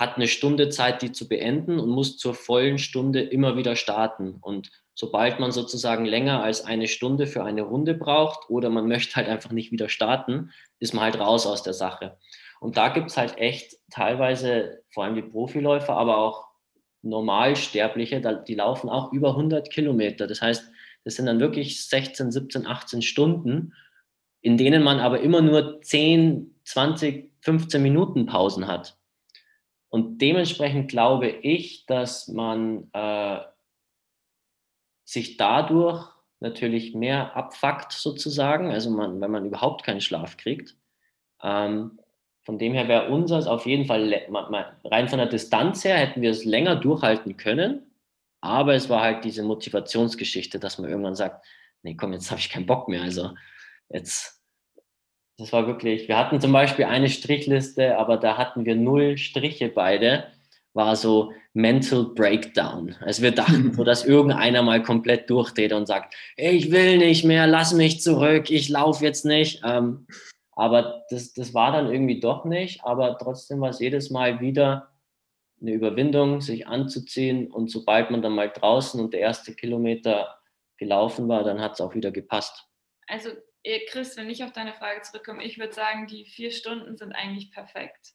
hat 0.00 0.16
eine 0.16 0.28
Stunde 0.28 0.70
Zeit, 0.70 1.02
die 1.02 1.12
zu 1.12 1.28
beenden 1.28 1.78
und 1.78 1.90
muss 1.90 2.16
zur 2.16 2.32
vollen 2.32 2.78
Stunde 2.78 3.20
immer 3.20 3.58
wieder 3.58 3.76
starten. 3.76 4.38
Und 4.40 4.70
sobald 4.94 5.38
man 5.38 5.52
sozusagen 5.52 6.06
länger 6.06 6.42
als 6.42 6.64
eine 6.64 6.88
Stunde 6.88 7.26
für 7.26 7.44
eine 7.44 7.60
Runde 7.60 7.92
braucht 7.92 8.48
oder 8.48 8.70
man 8.70 8.88
möchte 8.88 9.16
halt 9.16 9.28
einfach 9.28 9.50
nicht 9.50 9.72
wieder 9.72 9.90
starten, 9.90 10.52
ist 10.78 10.94
man 10.94 11.04
halt 11.04 11.20
raus 11.20 11.46
aus 11.46 11.62
der 11.62 11.74
Sache. 11.74 12.16
Und 12.60 12.78
da 12.78 12.88
gibt 12.88 13.10
es 13.10 13.18
halt 13.18 13.36
echt 13.36 13.76
teilweise, 13.90 14.82
vor 14.88 15.04
allem 15.04 15.16
die 15.16 15.22
Profiläufer, 15.22 15.94
aber 15.94 16.16
auch 16.16 16.46
Normalsterbliche, 17.02 18.42
die 18.48 18.54
laufen 18.54 18.88
auch 18.88 19.12
über 19.12 19.30
100 19.30 19.70
Kilometer. 19.70 20.26
Das 20.26 20.40
heißt, 20.40 20.64
das 21.04 21.16
sind 21.16 21.26
dann 21.26 21.40
wirklich 21.40 21.86
16, 21.86 22.32
17, 22.32 22.66
18 22.66 23.02
Stunden, 23.02 23.74
in 24.40 24.56
denen 24.56 24.82
man 24.82 24.98
aber 24.98 25.20
immer 25.20 25.42
nur 25.42 25.82
10, 25.82 26.58
20, 26.64 27.32
15 27.42 27.82
Minuten 27.82 28.24
Pausen 28.24 28.66
hat. 28.66 28.99
Und 29.90 30.18
dementsprechend 30.18 30.88
glaube 30.88 31.28
ich, 31.28 31.84
dass 31.86 32.28
man 32.28 32.88
äh, 32.92 33.40
sich 35.04 35.36
dadurch 35.36 36.06
natürlich 36.38 36.94
mehr 36.94 37.36
abfuckt 37.36 37.92
sozusagen, 37.92 38.70
also 38.70 38.90
man, 38.90 39.20
wenn 39.20 39.30
man 39.30 39.44
überhaupt 39.44 39.82
keinen 39.84 40.00
Schlaf 40.00 40.36
kriegt. 40.36 40.76
Ähm, 41.42 41.98
von 42.42 42.58
dem 42.58 42.72
her 42.72 42.88
wäre 42.88 43.10
unseres 43.10 43.46
auf 43.46 43.66
jeden 43.66 43.84
Fall, 43.84 44.26
rein 44.84 45.08
von 45.08 45.18
der 45.18 45.28
Distanz 45.28 45.84
her 45.84 45.96
hätten 45.98 46.22
wir 46.22 46.30
es 46.30 46.44
länger 46.44 46.76
durchhalten 46.76 47.36
können, 47.36 47.90
aber 48.40 48.74
es 48.74 48.88
war 48.88 49.02
halt 49.02 49.24
diese 49.24 49.42
Motivationsgeschichte, 49.42 50.58
dass 50.58 50.78
man 50.78 50.88
irgendwann 50.88 51.16
sagt, 51.16 51.44
nee, 51.82 51.94
komm, 51.94 52.12
jetzt 52.12 52.30
habe 52.30 52.40
ich 52.40 52.48
keinen 52.48 52.66
Bock 52.66 52.88
mehr, 52.88 53.02
also 53.02 53.32
jetzt 53.90 54.39
das 55.40 55.54
war 55.54 55.66
wirklich, 55.66 56.06
wir 56.06 56.18
hatten 56.18 56.38
zum 56.38 56.52
Beispiel 56.52 56.84
eine 56.84 57.08
Strichliste, 57.08 57.96
aber 57.96 58.18
da 58.18 58.36
hatten 58.36 58.66
wir 58.66 58.76
null 58.76 59.16
Striche 59.16 59.70
beide. 59.70 60.24
War 60.74 60.96
so 60.96 61.32
Mental 61.54 62.04
Breakdown. 62.14 62.94
Also 63.00 63.22
wir 63.22 63.32
dachten 63.32 63.72
so, 63.72 63.82
dass 63.84 64.04
irgendeiner 64.04 64.62
mal 64.62 64.82
komplett 64.82 65.30
durchdreht 65.30 65.72
und 65.72 65.86
sagt, 65.86 66.14
ich 66.36 66.70
will 66.70 66.98
nicht 66.98 67.24
mehr, 67.24 67.46
lass 67.46 67.72
mich 67.72 68.02
zurück, 68.02 68.50
ich 68.50 68.68
laufe 68.68 69.02
jetzt 69.02 69.24
nicht. 69.24 69.62
Ähm, 69.64 70.06
aber 70.52 71.04
das, 71.08 71.32
das 71.32 71.54
war 71.54 71.72
dann 71.72 71.90
irgendwie 71.90 72.20
doch 72.20 72.44
nicht. 72.44 72.84
Aber 72.84 73.16
trotzdem 73.16 73.62
war 73.62 73.70
es 73.70 73.80
jedes 73.80 74.10
Mal 74.10 74.40
wieder 74.40 74.90
eine 75.58 75.72
Überwindung, 75.72 76.42
sich 76.42 76.66
anzuziehen. 76.66 77.50
Und 77.50 77.70
sobald 77.70 78.10
man 78.10 78.20
dann 78.20 78.34
mal 78.34 78.50
draußen 78.50 79.00
und 79.00 79.14
der 79.14 79.20
erste 79.20 79.54
Kilometer 79.54 80.36
gelaufen 80.76 81.28
war, 81.28 81.44
dann 81.44 81.62
hat 81.62 81.72
es 81.72 81.80
auch 81.80 81.94
wieder 81.94 82.10
gepasst. 82.10 82.66
Also 83.06 83.30
Chris, 83.88 84.16
wenn 84.16 84.30
ich 84.30 84.42
auf 84.44 84.52
deine 84.52 84.74
Frage 84.74 85.02
zurückkomme, 85.02 85.44
ich 85.44 85.58
würde 85.58 85.72
sagen, 85.72 86.06
die 86.06 86.26
vier 86.26 86.50
Stunden 86.50 86.96
sind 86.96 87.12
eigentlich 87.12 87.50
perfekt, 87.52 88.14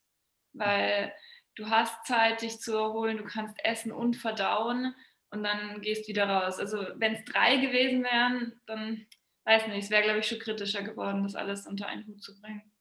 weil 0.52 1.12
du 1.54 1.70
hast 1.70 2.06
Zeit, 2.06 2.42
dich 2.42 2.58
zu 2.58 2.76
erholen, 2.76 3.18
du 3.18 3.24
kannst 3.24 3.56
essen 3.64 3.92
und 3.92 4.16
verdauen 4.16 4.94
und 5.30 5.42
dann 5.42 5.80
gehst 5.80 6.08
wieder 6.08 6.28
raus. 6.28 6.58
Also 6.58 6.78
wenn 6.96 7.14
es 7.14 7.24
drei 7.24 7.56
gewesen 7.56 8.02
wären, 8.02 8.60
dann 8.66 9.06
weiß 9.44 9.68
nicht, 9.68 9.84
es 9.84 9.90
wäre, 9.90 10.02
glaube 10.02 10.18
ich, 10.18 10.26
schon 10.26 10.38
kritischer 10.38 10.82
geworden, 10.82 11.22
das 11.22 11.34
alles 11.34 11.66
unter 11.66 11.86
einen 11.86 12.06
Hut 12.06 12.22
zu 12.22 12.38
bringen. 12.40 12.72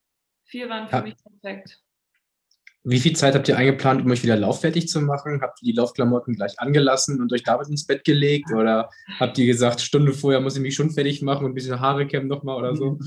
Vier 0.46 0.70
waren 0.70 0.88
für 0.88 0.98
ja. 0.98 1.02
mich 1.02 1.16
perfekt. 1.18 1.85
Wie 2.88 3.00
viel 3.00 3.16
Zeit 3.16 3.34
habt 3.34 3.48
ihr 3.48 3.58
eingeplant, 3.58 4.06
um 4.06 4.12
euch 4.12 4.22
wieder 4.22 4.36
lauffertig 4.36 4.88
zu 4.88 5.02
machen? 5.02 5.42
Habt 5.42 5.60
ihr 5.64 5.74
die 5.74 5.78
Laufklamotten 5.78 6.36
gleich 6.36 6.60
angelassen 6.60 7.20
und 7.20 7.34
euch 7.34 7.42
damit 7.42 7.68
ins 7.68 7.88
Bett 7.88 8.04
gelegt? 8.04 8.52
Oder 8.54 8.92
habt 9.20 9.40
ihr 9.40 9.48
gesagt, 9.48 9.82
Stunde 9.82 10.14
vorher 10.14 10.40
muss 10.40 10.56
ich 10.56 10.62
mich 10.62 10.76
schon 10.76 10.92
fertig 10.92 11.24
machen 11.24 11.46
und 11.46 11.52
ein 11.52 11.56
bisschen 11.56 11.80
Haare 11.80 12.06
kämmen 12.06 12.28
nochmal 12.28 12.58
oder 12.58 12.76
so? 12.76 13.00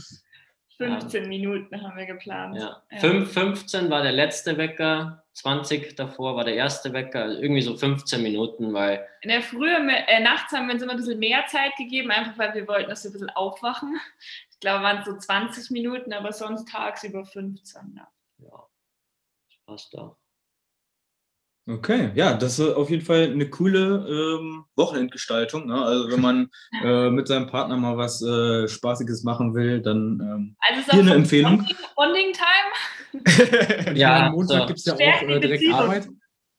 15 0.78 1.22
ja. 1.22 1.28
Minuten 1.28 1.80
haben 1.80 1.96
wir 1.96 2.06
geplant. 2.06 2.56
Ja. 2.56 2.82
ja. 2.90 2.98
5, 2.98 3.32
15 3.32 3.88
war 3.88 4.02
der 4.02 4.12
letzte 4.12 4.56
Wecker, 4.56 5.22
20 5.34 5.94
davor 5.94 6.34
war 6.34 6.44
der 6.44 6.54
erste 6.54 6.92
Wecker, 6.92 7.22
also 7.22 7.40
irgendwie 7.40 7.62
so 7.62 7.76
15 7.76 8.20
Minuten, 8.20 8.72
weil. 8.72 9.06
In 9.22 9.28
der 9.28 9.42
Früh, 9.42 9.70
äh, 9.70 10.20
nachts 10.20 10.52
haben 10.52 10.66
wir 10.66 10.74
uns 10.74 10.82
immer 10.82 10.92
ein 10.92 10.98
bisschen 10.98 11.20
mehr 11.20 11.44
Zeit 11.46 11.76
gegeben, 11.76 12.10
einfach 12.10 12.36
weil 12.36 12.52
wir 12.54 12.66
wollten, 12.66 12.90
dass 12.90 13.04
wir 13.04 13.10
ein 13.10 13.12
bisschen 13.12 13.30
aufwachen. 13.30 13.96
Ich 14.50 14.58
glaube, 14.60 14.82
waren 14.82 14.98
es 14.98 15.04
so 15.04 15.16
20 15.16 15.70
Minuten, 15.70 16.12
aber 16.12 16.32
sonst 16.32 16.68
tagsüber 16.68 17.24
15. 17.24 17.94
Ja, 17.94 18.08
ja 18.38 18.68
passt 19.68 19.96
auch. 19.96 20.16
Okay, 21.68 22.12
ja, 22.14 22.32
das 22.32 22.58
ist 22.58 22.74
auf 22.74 22.88
jeden 22.88 23.04
Fall 23.04 23.30
eine 23.30 23.50
coole 23.50 24.06
ähm, 24.08 24.64
Wochenendgestaltung. 24.74 25.66
Ne? 25.66 25.74
Also 25.74 26.10
wenn 26.10 26.22
man 26.22 26.50
äh, 26.82 27.10
mit 27.10 27.28
seinem 27.28 27.46
Partner 27.46 27.76
mal 27.76 27.98
was 27.98 28.22
äh, 28.22 28.66
Spaßiges 28.66 29.22
machen 29.22 29.54
will, 29.54 29.82
dann 29.82 30.18
ähm, 30.22 30.56
also 30.60 30.92
hier 30.92 31.02
eine 31.02 31.14
Empfehlung. 31.14 31.66
Bonding 31.94 32.32
Time. 32.32 33.94
ja, 33.98 34.28
am 34.28 34.32
Montag 34.32 34.60
so. 34.60 34.66
gibt 34.66 34.78
es 34.78 34.84
ja 34.86 34.94
auch 34.94 35.22
äh, 35.22 35.40
direkt. 35.40 35.74
Arbeit. 35.74 36.08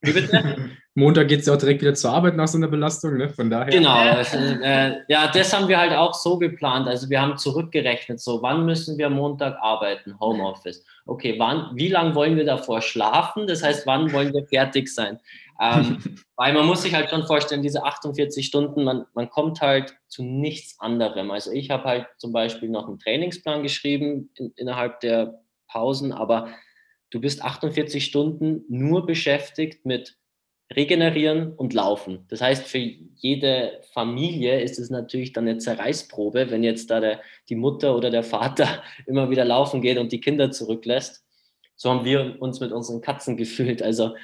Wie 0.02 0.14
bitte? 0.14 0.72
Montag 0.96 1.30
geht 1.30 1.42
es 1.42 1.46
ja 1.46 1.54
auch 1.54 1.58
direkt 1.58 1.82
wieder 1.82 1.94
zur 1.94 2.12
Arbeit 2.12 2.36
nach 2.36 2.48
so 2.48 2.58
einer 2.58 2.68
Belastung, 2.68 3.18
ne? 3.18 3.30
Von 3.30 3.50
daher. 3.50 3.72
Genau, 3.72 3.98
äh, 4.06 4.98
ja, 5.08 5.28
das 5.28 5.54
haben 5.54 5.68
wir 5.68 5.80
halt 5.80 5.94
auch 5.94 6.14
so 6.14 6.38
geplant. 6.38 6.88
Also 6.88 7.10
wir 7.10 7.22
haben 7.22 7.38
zurückgerechnet, 7.38 8.20
so 8.20 8.42
wann 8.42 8.66
müssen 8.66 8.98
wir 8.98 9.10
Montag 9.10 9.58
arbeiten, 9.62 10.20
Homeoffice. 10.20 10.84
Okay, 11.06 11.36
wann, 11.38 11.72
wie 11.76 11.88
lange 11.88 12.16
wollen 12.16 12.36
wir 12.36 12.46
davor 12.46 12.82
schlafen? 12.82 13.48
Das 13.48 13.64
heißt, 13.64 13.88
wann 13.88 14.12
wollen 14.12 14.34
wir 14.34 14.46
fertig 14.48 14.90
sein? 14.90 15.20
Ähm, 15.62 16.00
weil 16.36 16.54
man 16.54 16.66
muss 16.66 16.82
sich 16.82 16.94
halt 16.94 17.10
schon 17.10 17.26
vorstellen, 17.26 17.62
diese 17.62 17.84
48 17.84 18.46
Stunden, 18.46 18.84
man, 18.84 19.06
man 19.14 19.30
kommt 19.30 19.62
halt 19.62 19.96
zu 20.08 20.24
nichts 20.24 20.80
anderem. 20.80 21.32
Also 21.32 21.52
ich 21.52 21.70
habe 21.70 21.84
halt 21.84 22.08
zum 22.18 22.34
Beispiel 22.34 22.70
noch 22.70 22.88
einen 22.88 23.00
Trainingsplan 23.00 23.64
geschrieben 23.64 24.32
in, 24.36 24.52
innerhalb 24.56 25.00
der 25.00 25.40
Pausen, 25.68 26.12
aber 26.12 26.50
du 27.10 27.20
bist 27.20 27.44
48 27.44 28.04
Stunden 28.04 28.64
nur 28.68 29.06
beschäftigt 29.06 29.86
mit 29.86 30.18
regenerieren 30.76 31.54
und 31.54 31.74
laufen. 31.74 32.26
Das 32.28 32.42
heißt, 32.42 32.68
für 32.68 32.78
jede 32.78 33.82
Familie 33.92 34.62
ist 34.62 34.78
es 34.78 34.92
natürlich 34.92 35.34
dann 35.34 35.48
eine 35.48 35.58
Zerreißprobe, 35.58 36.52
wenn 36.52 36.64
jetzt 36.64 36.92
da 36.92 37.00
der, 37.00 37.22
die 37.50 37.56
Mutter 37.56 37.96
oder 37.96 38.12
der 38.12 38.24
Vater 38.24 38.84
immer 39.08 39.30
wieder 39.30 39.46
laufen 39.46 39.82
geht 39.82 39.98
und 39.98 40.12
die 40.12 40.22
Kinder 40.22 40.52
zurücklässt. 40.52 41.26
So 41.76 41.90
haben 41.90 42.06
wir 42.06 42.40
uns 42.40 42.60
mit 42.60 42.72
unseren 42.72 43.02
Katzen 43.02 43.36
gefühlt. 43.38 43.82
Also 43.82 44.16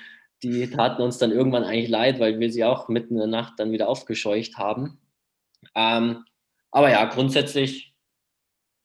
die 0.43 0.69
taten 0.69 1.01
uns 1.01 1.17
dann 1.17 1.31
irgendwann 1.31 1.63
eigentlich 1.63 1.89
leid, 1.89 2.19
weil 2.19 2.39
wir 2.39 2.51
sie 2.51 2.63
auch 2.63 2.89
mitten 2.89 3.13
in 3.13 3.19
der 3.19 3.27
Nacht 3.27 3.53
dann 3.57 3.71
wieder 3.71 3.89
aufgescheucht 3.89 4.57
haben. 4.57 4.99
Ähm, 5.73 6.25
aber 6.69 6.91
ja, 6.91 7.05
grundsätzlich, 7.05 7.94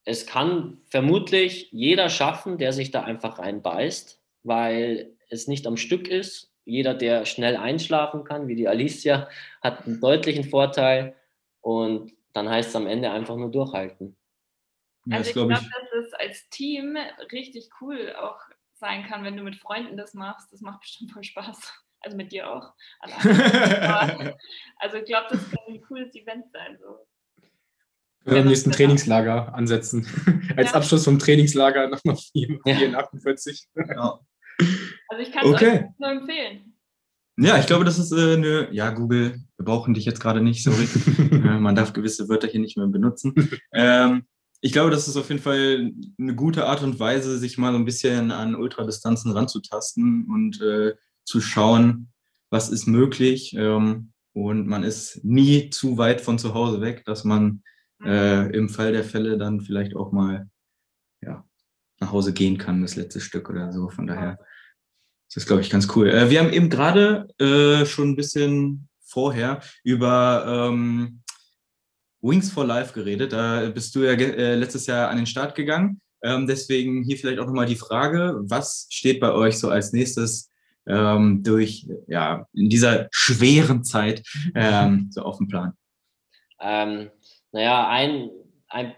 es 0.05 0.27
kann 0.27 0.79
vermutlich 0.87 1.71
jeder 1.73 2.09
schaffen, 2.09 2.59
der 2.59 2.73
sich 2.73 2.91
da 2.91 3.03
einfach 3.03 3.39
reinbeißt, 3.39 4.21
weil 4.43 5.17
es 5.29 5.47
nicht 5.47 5.67
am 5.67 5.77
Stück 5.77 6.09
ist 6.09 6.51
jeder, 6.65 6.95
der 6.95 7.27
schnell 7.27 7.57
einschlafen 7.57 8.25
kann, 8.25 8.49
wie 8.49 8.55
die 8.55 8.69
Alicia, 8.69 9.29
hat 9.63 9.87
einen 9.87 10.01
deutlichen 10.01 10.45
Vorteil. 10.45 11.17
Und 11.61 12.13
dann 12.33 12.49
heißt 12.49 12.71
es 12.71 12.77
am 12.77 12.87
Ende 12.87 13.11
einfach 13.11 13.37
nur 13.37 13.51
durchhalten. 13.51 14.17
also 15.11 15.29
ich 15.29 15.35
glaube, 15.35 15.53
dass 15.55 16.05
es 16.07 16.13
als 16.15 16.49
Team 16.51 16.97
richtig 17.33 17.69
cool 17.81 18.15
auch 18.17 18.39
sein 18.75 19.05
kann, 19.07 19.25
wenn 19.25 19.37
du 19.37 19.43
mit 19.43 19.57
Freunden 19.57 19.97
das 19.97 20.15
machst. 20.15 20.53
Das 20.53 20.61
macht 20.61 20.81
bestimmt 20.81 21.13
voll 21.13 21.25
Spaß. 21.25 21.85
Also 22.03 22.17
mit 22.17 22.33
dir 22.33 22.51
auch. 22.51 22.73
also 24.77 24.97
ich 24.97 25.05
glaube, 25.05 25.27
das 25.29 25.51
kann 25.51 25.65
ein 25.69 25.83
cooles 25.83 26.15
Event 26.15 26.51
sein. 26.51 26.79
So. 26.81 27.07
Wir 28.25 28.41
am 28.41 28.49
nächsten 28.49 28.71
Trainingslager 28.71 29.55
ansetzen. 29.55 30.07
Als 30.57 30.71
ja. 30.71 30.77
Abschluss 30.77 31.05
vom 31.05 31.19
Trainingslager 31.19 31.89
nochmal 31.89 32.17
448. 32.17 33.69
Ja. 33.77 34.21
Also 35.09 35.23
ich 35.23 35.33
kann 35.33 35.47
es 35.47 35.53
okay. 35.53 35.71
euch 35.71 35.99
nur 35.99 36.11
empfehlen. 36.11 36.75
Ja, 37.39 37.59
ich 37.59 37.67
glaube, 37.67 37.87
das 37.87 37.99
ist 37.99 38.13
äh, 38.13 38.35
eine, 38.35 38.69
ja, 38.73 38.91
Google, 38.91 39.41
wir 39.57 39.65
brauchen 39.65 39.95
dich 39.95 40.05
jetzt 40.05 40.21
gerade 40.21 40.43
nicht, 40.43 40.63
sorry. 40.63 40.87
äh, 41.31 41.59
man 41.59 41.75
darf 41.75 41.95
gewisse 41.95 42.29
Wörter 42.29 42.49
hier 42.49 42.61
nicht 42.61 42.77
mehr 42.77 42.87
benutzen. 42.87 43.35
Ähm, 43.73 44.25
ich 44.61 44.73
glaube, 44.73 44.91
das 44.91 45.09
ist 45.09 45.17
auf 45.17 45.31
jeden 45.31 45.41
Fall 45.41 45.91
eine 46.19 46.35
gute 46.35 46.67
Art 46.67 46.83
und 46.83 47.01
Weise, 47.01 47.39
sich 47.39 47.57
mal 47.57 47.73
so 47.73 47.79
ein 47.79 47.87
bisschen 47.87 48.31
an 48.31 48.55
Ultradistanzen 48.55 49.33
ranzutasten 49.33 50.27
und 50.27 50.61
äh, 50.61 50.95
zu 51.25 51.41
schauen, 51.41 52.13
was 52.51 52.69
ist 52.69 52.87
möglich. 52.87 53.55
Ähm, 53.57 54.13
und 54.35 54.67
man 54.67 54.83
ist 54.83 55.25
nie 55.25 55.71
zu 55.71 55.97
weit 55.97 56.21
von 56.21 56.39
zu 56.39 56.53
Hause 56.53 56.81
weg, 56.81 57.05
dass 57.07 57.25
man. 57.25 57.63
Äh, 58.05 58.51
im 58.57 58.69
Fall 58.69 58.93
der 58.93 59.05
Fälle 59.05 59.39
dann 59.39 59.61
vielleicht 59.61 59.97
auch 59.97 60.13
mal 60.13 60.49
ja, 61.23 61.45
nach 62.01 62.13
Hause 62.13 62.33
gehen 62.33 62.59
kann, 62.59 62.83
das 62.83 62.97
letzte 62.97 63.21
Stück 63.21 63.51
oder 63.51 63.73
so. 63.73 63.89
Von 63.89 64.07
daher 64.07 64.39
das 65.31 65.45
ist, 65.45 65.47
glaube 65.47 65.63
ich, 65.63 65.71
ganz 65.71 65.87
cool. 65.95 66.11
Äh, 66.11 66.29
wir 66.29 66.41
haben 66.41 66.53
eben 66.53 66.69
gerade 66.69 67.29
äh, 67.39 67.87
schon 67.87 68.11
ein 68.11 68.17
bisschen 68.17 68.89
vorher 69.01 69.61
über 69.85 70.69
ähm, 70.71 71.23
Wings 72.21 72.51
for 72.51 72.67
Life 72.67 72.93
geredet. 72.93 73.33
Da 73.33 73.71
bist 73.71 73.95
du 73.95 74.01
ja 74.01 74.13
äh, 74.13 74.57
letztes 74.57 74.87
Jahr 74.87 75.09
an 75.09 75.19
den 75.19 75.27
Start 75.27 75.55
gegangen. 75.55 76.01
Ähm, 76.23 76.49
deswegen 76.49 77.05
hier 77.05 77.17
vielleicht 77.17 77.39
auch 77.39 77.47
nochmal 77.47 77.67
die 77.67 77.77
Frage, 77.77 78.41
was 78.43 78.89
steht 78.91 79.21
bei 79.21 79.33
euch 79.33 79.57
so 79.57 79.71
als 79.71 79.93
nächstes 79.93 80.51
ähm, 80.87 81.45
durch, 81.45 81.87
ja, 82.09 82.47
in 82.53 82.69
dieser 82.69 83.07
schweren 83.13 83.85
Zeit 83.85 84.27
ähm, 84.57 85.11
so 85.13 85.23
auf 85.23 85.39
dem 85.39 85.47
Plan? 85.47 85.75
Naja, 87.53 87.89
ein, 87.89 88.31
ein 88.69 88.95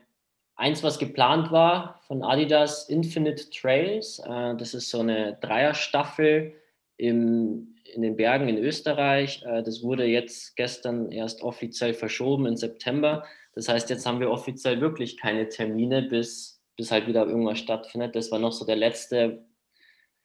Eins, 0.62 0.82
was 0.84 0.98
geplant 0.98 1.50
war 1.50 2.00
von 2.06 2.22
Adidas, 2.22 2.88
Infinite 2.88 3.50
Trails. 3.50 4.20
Äh, 4.20 4.54
das 4.56 4.74
ist 4.74 4.90
so 4.90 5.00
eine 5.00 5.36
Dreierstaffel 5.40 6.54
im, 6.98 7.74
in 7.92 8.02
den 8.02 8.16
Bergen 8.16 8.48
in 8.48 8.58
Österreich. 8.58 9.42
Äh, 9.44 9.62
das 9.62 9.82
wurde 9.82 10.04
jetzt 10.04 10.54
gestern 10.54 11.10
erst 11.10 11.42
offiziell 11.42 11.94
verschoben 11.94 12.46
in 12.46 12.56
September. 12.56 13.24
Das 13.54 13.68
heißt, 13.68 13.90
jetzt 13.90 14.06
haben 14.06 14.20
wir 14.20 14.30
offiziell 14.30 14.80
wirklich 14.80 15.16
keine 15.16 15.48
Termine, 15.48 16.02
bis, 16.02 16.62
bis 16.76 16.92
halt 16.92 17.08
wieder 17.08 17.26
irgendwas 17.26 17.58
stattfindet. 17.58 18.14
Das 18.14 18.30
war 18.30 18.38
noch 18.38 18.52
so 18.52 18.64
der 18.64 18.76
letzte 18.76 19.44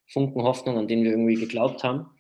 Funken 0.05 0.43
Hoffnung, 0.43 0.77
an 0.77 0.87
den 0.87 1.03
wir 1.03 1.11
irgendwie 1.11 1.35
geglaubt 1.35 1.83
haben. 1.83 2.11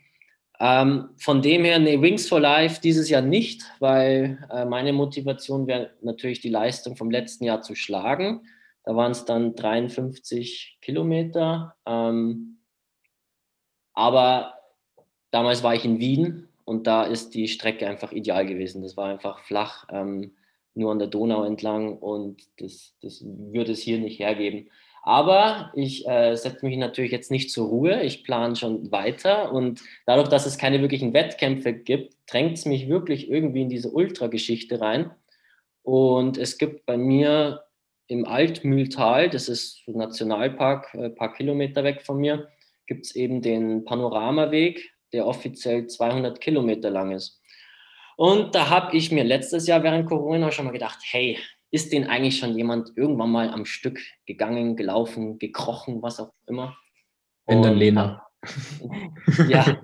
Ähm, 0.59 1.09
von 1.17 1.41
dem 1.41 1.63
her, 1.63 1.77
nee, 1.79 2.01
Wings 2.01 2.27
for 2.27 2.39
Life 2.39 2.81
dieses 2.81 3.09
Jahr 3.09 3.21
nicht, 3.21 3.63
weil 3.79 4.47
äh, 4.51 4.65
meine 4.65 4.91
Motivation 4.91 5.67
wäre 5.67 5.91
natürlich 6.01 6.41
die 6.41 6.49
Leistung 6.49 6.95
vom 6.95 7.11
letzten 7.11 7.43
Jahr 7.43 7.61
zu 7.61 7.75
schlagen. 7.75 8.41
Da 8.83 8.95
waren 8.95 9.11
es 9.11 9.25
dann 9.25 9.55
53 9.55 10.79
Kilometer. 10.81 11.75
Ähm, 11.85 12.59
aber 13.93 14.53
damals 15.31 15.61
war 15.61 15.75
ich 15.75 15.85
in 15.85 15.99
Wien 15.99 16.47
und 16.65 16.87
da 16.87 17.03
ist 17.03 17.35
die 17.35 17.47
Strecke 17.47 17.87
einfach 17.87 18.11
ideal 18.11 18.45
gewesen. 18.45 18.81
Das 18.81 18.97
war 18.97 19.09
einfach 19.09 19.39
flach, 19.39 19.85
ähm, 19.91 20.35
nur 20.73 20.91
an 20.91 20.99
der 20.99 21.07
Donau 21.07 21.43
entlang 21.43 21.97
und 21.97 22.43
das, 22.59 22.95
das 23.01 23.23
würde 23.25 23.71
es 23.71 23.81
hier 23.81 23.99
nicht 23.99 24.19
hergeben. 24.19 24.69
Aber 25.03 25.71
ich 25.73 26.07
äh, 26.07 26.35
setze 26.35 26.65
mich 26.65 26.77
natürlich 26.77 27.11
jetzt 27.11 27.31
nicht 27.31 27.51
zur 27.51 27.67
Ruhe. 27.67 28.01
Ich 28.03 28.23
plane 28.23 28.55
schon 28.55 28.91
weiter. 28.91 29.51
Und 29.51 29.81
dadurch, 30.05 30.27
dass 30.27 30.45
es 30.45 30.57
keine 30.57 30.81
wirklichen 30.81 31.13
Wettkämpfe 31.13 31.73
gibt, 31.73 32.15
drängt 32.27 32.57
es 32.57 32.65
mich 32.65 32.89
wirklich 32.89 33.29
irgendwie 33.29 33.61
in 33.61 33.69
diese 33.69 33.89
Ultra-Geschichte 33.89 34.81
rein. 34.81 35.11
Und 35.83 36.37
es 36.37 36.57
gibt 36.57 36.85
bei 36.85 36.97
mir 36.97 37.63
im 38.07 38.25
Altmühltal, 38.25 39.29
das 39.29 39.49
ist 39.49 39.83
ein 39.87 39.97
Nationalpark, 39.97 40.93
ein 40.93 41.03
äh, 41.03 41.09
paar 41.09 41.33
Kilometer 41.33 41.83
weg 41.83 42.01
von 42.01 42.17
mir, 42.17 42.49
gibt 42.85 43.05
es 43.05 43.15
eben 43.15 43.41
den 43.41 43.85
Panoramaweg, 43.85 44.93
der 45.13 45.27
offiziell 45.27 45.87
200 45.87 46.39
Kilometer 46.41 46.89
lang 46.89 47.11
ist. 47.11 47.41
Und 48.17 48.55
da 48.55 48.69
habe 48.69 48.97
ich 48.97 49.11
mir 49.11 49.23
letztes 49.23 49.67
Jahr 49.67 49.83
während 49.83 50.07
Corona 50.07 50.51
schon 50.51 50.65
mal 50.65 50.71
gedacht, 50.71 50.99
hey, 51.03 51.37
ist 51.71 51.91
den 51.91 52.07
eigentlich 52.07 52.39
schon 52.39 52.57
jemand 52.57 52.91
irgendwann 52.95 53.31
mal 53.31 53.49
am 53.49 53.65
Stück 53.65 53.99
gegangen, 54.25 54.75
gelaufen, 54.75 55.37
gekrochen, 55.39 56.01
was 56.01 56.19
auch 56.19 56.31
immer? 56.47 56.77
Wenn 57.45 57.61
dann 57.61 57.77
Lena. 57.77 58.25
ja, 59.49 59.81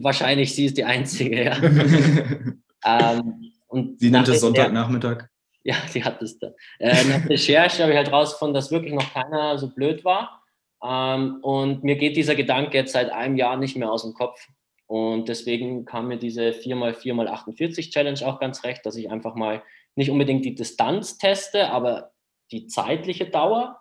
wahrscheinlich 0.00 0.54
sie 0.54 0.66
ist 0.66 0.76
die 0.76 0.84
Einzige, 0.84 1.44
ja. 1.44 1.56
ähm, 2.84 3.52
und 3.68 4.00
sie 4.00 4.10
nennt 4.10 4.28
es 4.28 4.40
Sonntagnachmittag. 4.40 5.28
Ja, 5.62 5.76
sie 5.88 6.02
hat 6.04 6.20
es 6.22 6.38
da. 6.38 6.52
Äh, 6.78 7.04
nach 7.04 7.28
Recherche 7.28 7.82
habe 7.82 7.92
ich 7.92 7.98
halt 7.98 8.12
rausgefunden, 8.12 8.54
dass 8.54 8.70
wirklich 8.70 8.94
noch 8.94 9.12
keiner 9.12 9.58
so 9.58 9.68
blöd 9.68 10.04
war. 10.04 10.42
Ähm, 10.82 11.38
und 11.42 11.84
mir 11.84 11.96
geht 11.96 12.16
dieser 12.16 12.34
Gedanke 12.34 12.76
jetzt 12.78 12.92
seit 12.92 13.10
einem 13.10 13.36
Jahr 13.36 13.56
nicht 13.56 13.76
mehr 13.76 13.90
aus 13.90 14.02
dem 14.02 14.14
Kopf. 14.14 14.48
Und 14.86 15.28
deswegen 15.28 15.84
kam 15.84 16.08
mir 16.08 16.18
diese 16.18 16.50
4x4x48 16.50 17.92
Challenge 17.92 18.26
auch 18.26 18.40
ganz 18.40 18.64
recht, 18.64 18.84
dass 18.84 18.96
ich 18.96 19.10
einfach 19.10 19.36
mal 19.36 19.62
nicht 19.94 20.10
unbedingt 20.10 20.44
die 20.44 20.54
Distanz 20.54 21.18
teste, 21.18 21.70
aber 21.70 22.12
die 22.50 22.66
zeitliche 22.66 23.26
Dauer. 23.26 23.80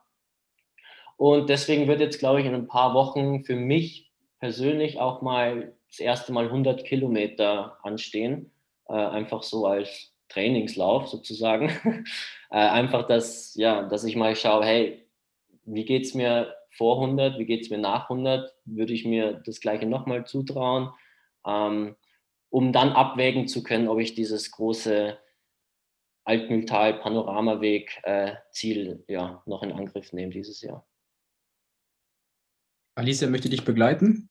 Und 1.17 1.49
deswegen 1.49 1.87
wird 1.87 1.99
jetzt, 1.99 2.19
glaube 2.19 2.39
ich, 2.39 2.45
in 2.45 2.53
ein 2.53 2.67
paar 2.67 2.93
Wochen 2.93 3.43
für 3.43 3.55
mich 3.55 4.11
persönlich 4.39 4.99
auch 4.99 5.21
mal 5.21 5.75
das 5.89 5.99
erste 5.99 6.31
Mal 6.31 6.45
100 6.45 6.85
Kilometer 6.85 7.77
anstehen. 7.83 8.51
Äh, 8.87 8.93
einfach 8.93 9.43
so 9.43 9.65
als 9.65 10.13
Trainingslauf 10.29 11.07
sozusagen. 11.07 11.69
äh, 12.51 12.57
einfach, 12.57 13.07
dass, 13.07 13.55
ja, 13.55 13.83
dass 13.83 14.03
ich 14.03 14.15
mal 14.15 14.35
schaue, 14.35 14.65
hey, 14.65 15.05
wie 15.65 15.85
geht 15.85 16.05
es 16.05 16.13
mir 16.13 16.55
vor 16.69 17.01
100, 17.01 17.37
wie 17.37 17.45
geht 17.45 17.61
es 17.61 17.69
mir 17.69 17.77
nach 17.77 18.09
100, 18.09 18.53
würde 18.65 18.93
ich 18.93 19.05
mir 19.05 19.41
das 19.45 19.59
gleiche 19.59 19.85
nochmal 19.85 20.25
zutrauen, 20.25 20.89
ähm, 21.45 21.95
um 22.49 22.71
dann 22.71 22.91
abwägen 22.93 23.47
zu 23.47 23.63
können, 23.63 23.87
ob 23.87 23.99
ich 23.99 24.15
dieses 24.15 24.51
große 24.51 25.17
Altmühltal 26.23 26.99
Panoramaweg 26.99 27.99
äh, 28.03 28.35
Ziel 28.51 29.03
ja, 29.07 29.41
noch 29.45 29.63
in 29.63 29.71
Angriff 29.71 30.13
nehme 30.13 30.31
dieses 30.31 30.61
Jahr. 30.61 30.85
Alicia 32.95 33.29
möchte 33.29 33.49
dich 33.49 33.63
begleiten. 33.63 34.29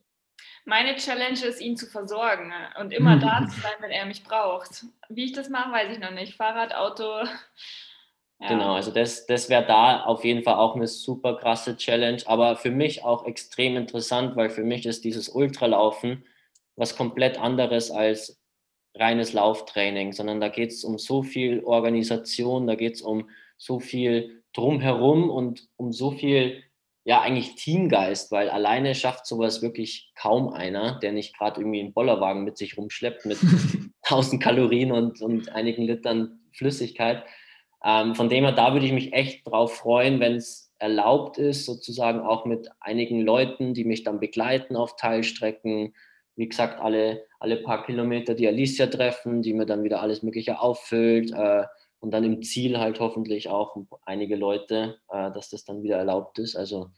Meine 0.65 0.97
Challenge 0.97 1.43
ist, 1.45 1.61
ihn 1.61 1.77
zu 1.77 1.87
versorgen 1.87 2.53
und 2.79 2.93
immer 2.93 3.19
da 3.19 3.47
zu 3.49 3.61
sein, 3.61 3.73
wenn 3.81 3.91
er 3.91 4.05
mich 4.05 4.23
braucht. 4.23 4.85
Wie 5.09 5.25
ich 5.25 5.33
das 5.33 5.49
mache, 5.49 5.73
weiß 5.73 5.93
ich 5.93 5.99
noch 5.99 6.11
nicht. 6.11 6.37
Fahrrad, 6.37 6.75
Auto. 6.75 7.25
Ja. 8.41 8.51
Genau, 8.51 8.75
also 8.75 8.93
das, 8.93 9.27
das 9.27 9.49
wäre 9.49 9.67
da 9.67 10.05
auf 10.05 10.23
jeden 10.23 10.45
Fall 10.45 10.55
auch 10.55 10.77
eine 10.77 10.87
super 10.87 11.37
krasse 11.39 11.77
Challenge, 11.77 12.23
aber 12.27 12.55
für 12.55 12.71
mich 12.71 13.03
auch 13.03 13.27
extrem 13.27 13.77
interessant, 13.77 14.37
weil 14.37 14.49
für 14.49 14.63
mich 14.63 14.87
ist 14.87 15.03
dieses 15.03 15.29
Ultralaufen 15.29 16.25
was 16.79 16.97
komplett 16.97 17.39
anderes 17.39 17.91
als 17.91 18.38
reines 18.99 19.33
Lauftraining, 19.33 20.13
sondern 20.13 20.41
da 20.41 20.49
geht 20.49 20.71
es 20.71 20.85
um 20.85 20.99
so 20.99 21.23
viel 21.23 21.63
Organisation, 21.65 22.67
da 22.67 22.75
geht 22.75 22.95
es 22.95 23.03
um 23.03 23.29
so 23.57 23.81
viel 23.81 24.43
drumherum 24.55 25.31
und 25.31 25.69
um 25.77 25.93
so 25.93 26.11
viel, 26.11 26.63
ja, 27.05 27.21
eigentlich 27.21 27.55
Teamgeist, 27.55 28.33
weil 28.33 28.51
alleine 28.51 28.95
schafft 28.95 29.27
sowas 29.27 29.63
wirklich 29.63 30.13
kaum 30.15 30.49
einer, 30.49 30.99
der 30.99 31.13
nicht 31.13 31.37
gerade 31.37 31.61
irgendwie 31.61 31.81
einen 31.81 31.93
Bollerwagen 31.93 32.45
mit 32.45 32.59
sich 32.59 32.77
rumschleppt 32.77 33.27
mit 33.27 33.39
1000 34.03 34.43
Kalorien 34.43 34.93
und, 34.93 35.21
und 35.21 35.51
einigen 35.51 35.83
Litern 35.83 36.41
Flüssigkeit. 36.53 37.25
Ähm, 37.85 38.15
von 38.15 38.29
dem 38.29 38.45
her, 38.45 38.53
da 38.53 38.73
würde 38.73 38.87
ich 38.87 38.93
mich 38.93 39.13
echt 39.13 39.47
drauf 39.47 39.77
freuen, 39.77 40.19
wenn 40.21 40.35
es 40.35 40.75
erlaubt 40.79 41.39
ist, 41.39 41.65
sozusagen 41.65 42.21
auch 42.21 42.45
mit 42.45 42.69
einigen 42.81 43.21
Leuten, 43.21 43.75
die 43.75 43.85
mich 43.85 44.05
dann 44.05 44.21
begleiten 44.21 44.77
auf 44.77 44.97
Teilstrecken, 44.97 45.95
wie 46.39 46.49
gesagt, 46.49 46.81
alle, 46.81 47.27
alle 47.41 47.57
paar 47.57 47.85
Kilometer 47.85 48.35
die 48.35 48.47
Alicia 48.47 48.87
treffen, 48.87 49.43
die 49.43 49.53
mir 49.53 49.67
dann 49.67 49.83
wieder 49.83 50.01
alles 50.01 50.23
Mögliche 50.23 50.61
auffüllt 50.61 51.33
äh, 51.33 51.65
und 51.99 52.13
dann 52.13 52.23
im 52.23 52.43
Ziel 52.43 52.79
halt 52.79 53.01
hoffentlich 53.01 53.49
auch 53.49 53.77
einige 54.07 54.37
Leute, 54.37 55.01
äh, 55.11 55.33
dass 55.33 55.51
das 55.51 55.65
dann 55.65 55.83
wieder 55.83 55.97
erlaubt 55.97 56.39
ist. 56.39 56.55
Also 56.55 56.91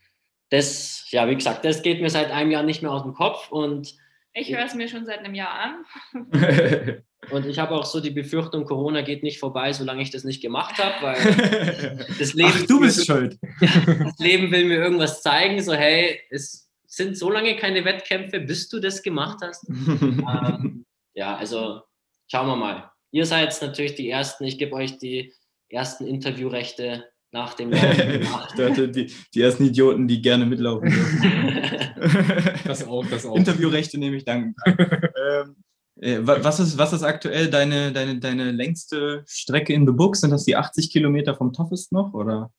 das, 0.50 1.10
ja, 1.10 1.26
wie 1.26 1.34
gesagt, 1.34 1.64
das 1.64 1.82
geht 1.82 2.02
mir 2.02 2.10
seit 2.10 2.30
einem 2.30 2.50
Jahr 2.50 2.62
nicht 2.62 2.82
mehr 2.82 2.92
aus 2.92 3.02
dem 3.02 3.14
Kopf 3.14 3.50
und 3.50 3.96
ich 4.32 4.54
höre 4.54 4.64
es 4.64 4.74
mir 4.74 4.88
schon 4.88 5.06
seit 5.06 5.20
einem 5.20 5.34
Jahr 5.34 5.50
an. 5.58 5.84
und 7.30 7.46
ich 7.46 7.58
habe 7.58 7.74
auch 7.74 7.84
so 7.84 8.00
die 8.00 8.10
Befürchtung, 8.10 8.64
Corona 8.64 9.00
geht 9.00 9.22
nicht 9.22 9.40
vorbei, 9.40 9.72
solange 9.72 10.02
ich 10.02 10.10
das 10.10 10.22
nicht 10.22 10.40
gemacht 10.40 10.76
habe, 10.78 10.94
weil 11.02 12.06
das 12.18 12.34
Leben. 12.34 12.52
Ach, 12.52 12.66
du 12.66 12.80
bist 12.80 13.06
schuld. 13.06 13.38
das 13.60 14.18
Leben 14.18 14.52
will 14.52 14.66
mir 14.66 14.76
irgendwas 14.76 15.22
zeigen, 15.22 15.60
so 15.62 15.72
hey, 15.72 16.20
es 16.30 16.69
sind 16.90 17.16
so 17.16 17.30
lange 17.30 17.56
keine 17.56 17.84
Wettkämpfe, 17.84 18.40
bis 18.40 18.68
du 18.68 18.80
das 18.80 19.02
gemacht 19.02 19.38
hast. 19.42 19.66
ähm, 19.68 20.84
ja, 21.14 21.36
also 21.36 21.82
schauen 22.26 22.48
wir 22.48 22.56
mal. 22.56 22.90
Ihr 23.12 23.26
seid 23.26 23.56
natürlich 23.62 23.94
die 23.94 24.10
Ersten. 24.10 24.44
Ich 24.44 24.58
gebe 24.58 24.74
euch 24.74 24.98
die 24.98 25.32
ersten 25.68 26.06
Interviewrechte 26.06 27.04
nach 27.32 27.54
dem 27.54 27.70
Laufen. 27.70 28.92
die, 28.92 29.12
die 29.34 29.40
ersten 29.40 29.66
Idioten, 29.66 30.08
die 30.08 30.20
gerne 30.20 30.46
mitlaufen 30.46 30.90
dürfen. 30.90 32.60
das 32.64 32.86
auch, 32.86 33.06
das 33.06 33.24
auch. 33.24 33.36
Interviewrechte 33.36 33.98
nehme 33.98 34.16
ich 34.16 34.24
dankend 34.24 34.56
ähm, 34.66 35.56
äh, 36.00 36.18
was, 36.22 36.58
ist, 36.60 36.78
was 36.78 36.92
ist 36.92 37.02
aktuell 37.02 37.50
deine, 37.50 37.92
deine, 37.92 38.18
deine 38.18 38.50
längste 38.50 39.22
Strecke 39.26 39.72
in 39.72 39.86
the 39.86 39.92
Book? 39.92 40.16
Sind 40.16 40.30
das 40.30 40.44
die 40.44 40.56
80 40.56 40.90
Kilometer 40.90 41.34
vom 41.34 41.52
Toughest 41.52 41.92
noch? 41.92 42.14
Oder? 42.14 42.50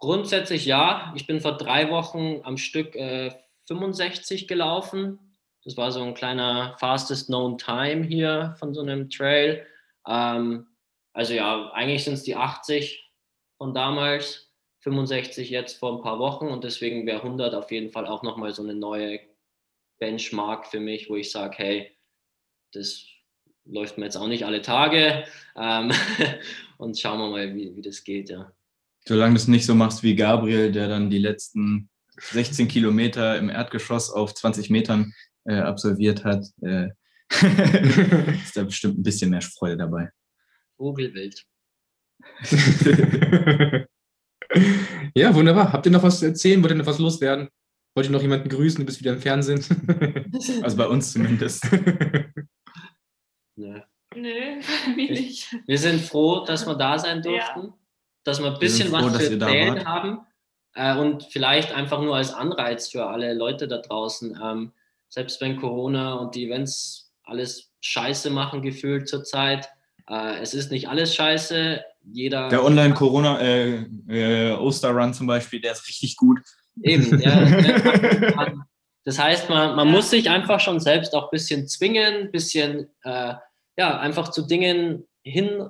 Grundsätzlich 0.00 0.64
ja. 0.66 1.12
Ich 1.16 1.26
bin 1.26 1.40
vor 1.40 1.56
drei 1.56 1.90
Wochen 1.90 2.40
am 2.44 2.56
Stück 2.56 2.94
äh, 2.94 3.32
65 3.66 4.46
gelaufen. 4.46 5.18
Das 5.64 5.76
war 5.76 5.90
so 5.92 6.02
ein 6.02 6.14
kleiner 6.14 6.76
fastest 6.78 7.26
known 7.26 7.58
time 7.58 8.04
hier 8.04 8.54
von 8.58 8.74
so 8.74 8.80
einem 8.80 9.10
Trail. 9.10 9.66
Ähm, 10.06 10.66
also 11.12 11.34
ja, 11.34 11.70
eigentlich 11.72 12.04
sind 12.04 12.14
es 12.14 12.22
die 12.22 12.36
80 12.36 13.04
von 13.56 13.74
damals, 13.74 14.52
65 14.80 15.50
jetzt 15.50 15.78
vor 15.78 15.96
ein 15.96 16.02
paar 16.02 16.20
Wochen 16.20 16.46
und 16.46 16.62
deswegen 16.62 17.04
wäre 17.06 17.22
100 17.22 17.54
auf 17.54 17.72
jeden 17.72 17.90
Fall 17.90 18.06
auch 18.06 18.22
nochmal 18.22 18.52
so 18.52 18.62
eine 18.62 18.74
neue 18.74 19.20
Benchmark 19.98 20.66
für 20.68 20.78
mich, 20.78 21.10
wo 21.10 21.16
ich 21.16 21.32
sage, 21.32 21.56
hey, 21.58 21.96
das 22.72 23.04
läuft 23.64 23.98
mir 23.98 24.04
jetzt 24.04 24.16
auch 24.16 24.28
nicht 24.28 24.44
alle 24.44 24.62
Tage 24.62 25.24
ähm, 25.56 25.92
und 26.78 26.98
schauen 26.98 27.18
wir 27.18 27.28
mal, 27.28 27.54
wie, 27.54 27.74
wie 27.74 27.82
das 27.82 28.04
geht, 28.04 28.30
ja. 28.30 28.52
Solange 29.08 29.32
du 29.32 29.38
es 29.38 29.48
nicht 29.48 29.64
so 29.64 29.74
machst 29.74 30.02
wie 30.02 30.14
Gabriel, 30.14 30.70
der 30.70 30.86
dann 30.86 31.08
die 31.08 31.16
letzten 31.16 31.88
16 32.18 32.68
Kilometer 32.68 33.38
im 33.38 33.48
Erdgeschoss 33.48 34.10
auf 34.10 34.34
20 34.34 34.68
Metern 34.68 35.14
äh, 35.46 35.60
absolviert 35.60 36.26
hat, 36.26 36.44
äh, 36.60 36.88
ist 37.30 38.54
da 38.54 38.64
bestimmt 38.64 38.98
ein 38.98 39.02
bisschen 39.02 39.30
mehr 39.30 39.40
Freude 39.40 39.78
dabei. 39.78 40.10
Vogelwild. 40.76 41.42
ja, 45.14 45.34
wunderbar. 45.34 45.72
Habt 45.72 45.86
ihr 45.86 45.92
noch 45.92 46.02
was 46.02 46.18
zu 46.18 46.26
erzählen? 46.26 46.62
Wollt 46.62 46.72
ihr 46.72 46.76
noch 46.76 46.84
was 46.84 46.98
loswerden? 46.98 47.48
Wollt 47.94 48.08
ihr 48.08 48.12
noch 48.12 48.20
jemanden 48.20 48.50
grüßen? 48.50 48.80
Du 48.80 48.84
bist 48.84 49.00
wieder 49.00 49.14
im 49.14 49.22
Fernsehen. 49.22 49.64
also 50.62 50.76
bei 50.76 50.86
uns 50.86 51.14
zumindest. 51.14 51.66
Nö. 53.56 53.80
Nö, 54.14 54.60
wie 54.96 55.10
nicht. 55.10 55.56
Wir 55.66 55.78
sind 55.78 56.02
froh, 56.02 56.44
dass 56.44 56.66
wir 56.66 56.74
da 56.74 56.98
sein 56.98 57.22
durften. 57.22 57.68
Ja 57.68 57.74
dass 58.28 58.40
wir 58.40 58.52
ein 58.52 58.58
bisschen 58.58 58.88
froh, 58.88 59.06
was 59.06 59.18
zu 59.18 59.32
erzählen 59.32 59.84
haben 59.86 60.20
äh, 60.74 60.96
und 60.96 61.24
vielleicht 61.24 61.72
einfach 61.72 62.00
nur 62.00 62.16
als 62.16 62.32
Anreiz 62.32 62.88
für 62.88 63.06
alle 63.06 63.34
Leute 63.34 63.66
da 63.66 63.78
draußen. 63.78 64.38
Ähm, 64.42 64.72
selbst 65.08 65.40
wenn 65.40 65.56
Corona 65.56 66.14
und 66.14 66.34
die 66.34 66.46
Events 66.46 67.10
alles 67.24 67.72
scheiße 67.80 68.30
machen, 68.30 68.62
gefühlt 68.62 69.08
zurzeit, 69.08 69.68
äh, 70.08 70.40
es 70.40 70.54
ist 70.54 70.70
nicht 70.70 70.88
alles 70.88 71.14
scheiße. 71.14 71.82
Jeder 72.10 72.48
der 72.48 72.64
Online-Corona, 72.64 73.40
äh, 73.40 73.86
äh, 74.08 74.52
Osterrun 74.52 75.14
zum 75.14 75.26
Beispiel, 75.26 75.60
der 75.60 75.72
ist 75.72 75.88
richtig 75.88 76.16
gut. 76.16 76.40
Eben, 76.82 77.18
ja. 77.20 78.56
das 79.04 79.18
heißt, 79.18 79.48
man, 79.50 79.74
man 79.74 79.90
muss 79.90 80.10
sich 80.10 80.30
einfach 80.30 80.60
schon 80.60 80.80
selbst 80.80 81.14
auch 81.14 81.24
ein 81.24 81.30
bisschen 81.32 81.66
zwingen, 81.66 82.14
ein 82.14 82.30
bisschen, 82.30 82.88
äh, 83.02 83.34
ja, 83.76 83.98
einfach 83.98 84.30
zu 84.30 84.46
Dingen 84.46 85.06
hin 85.22 85.68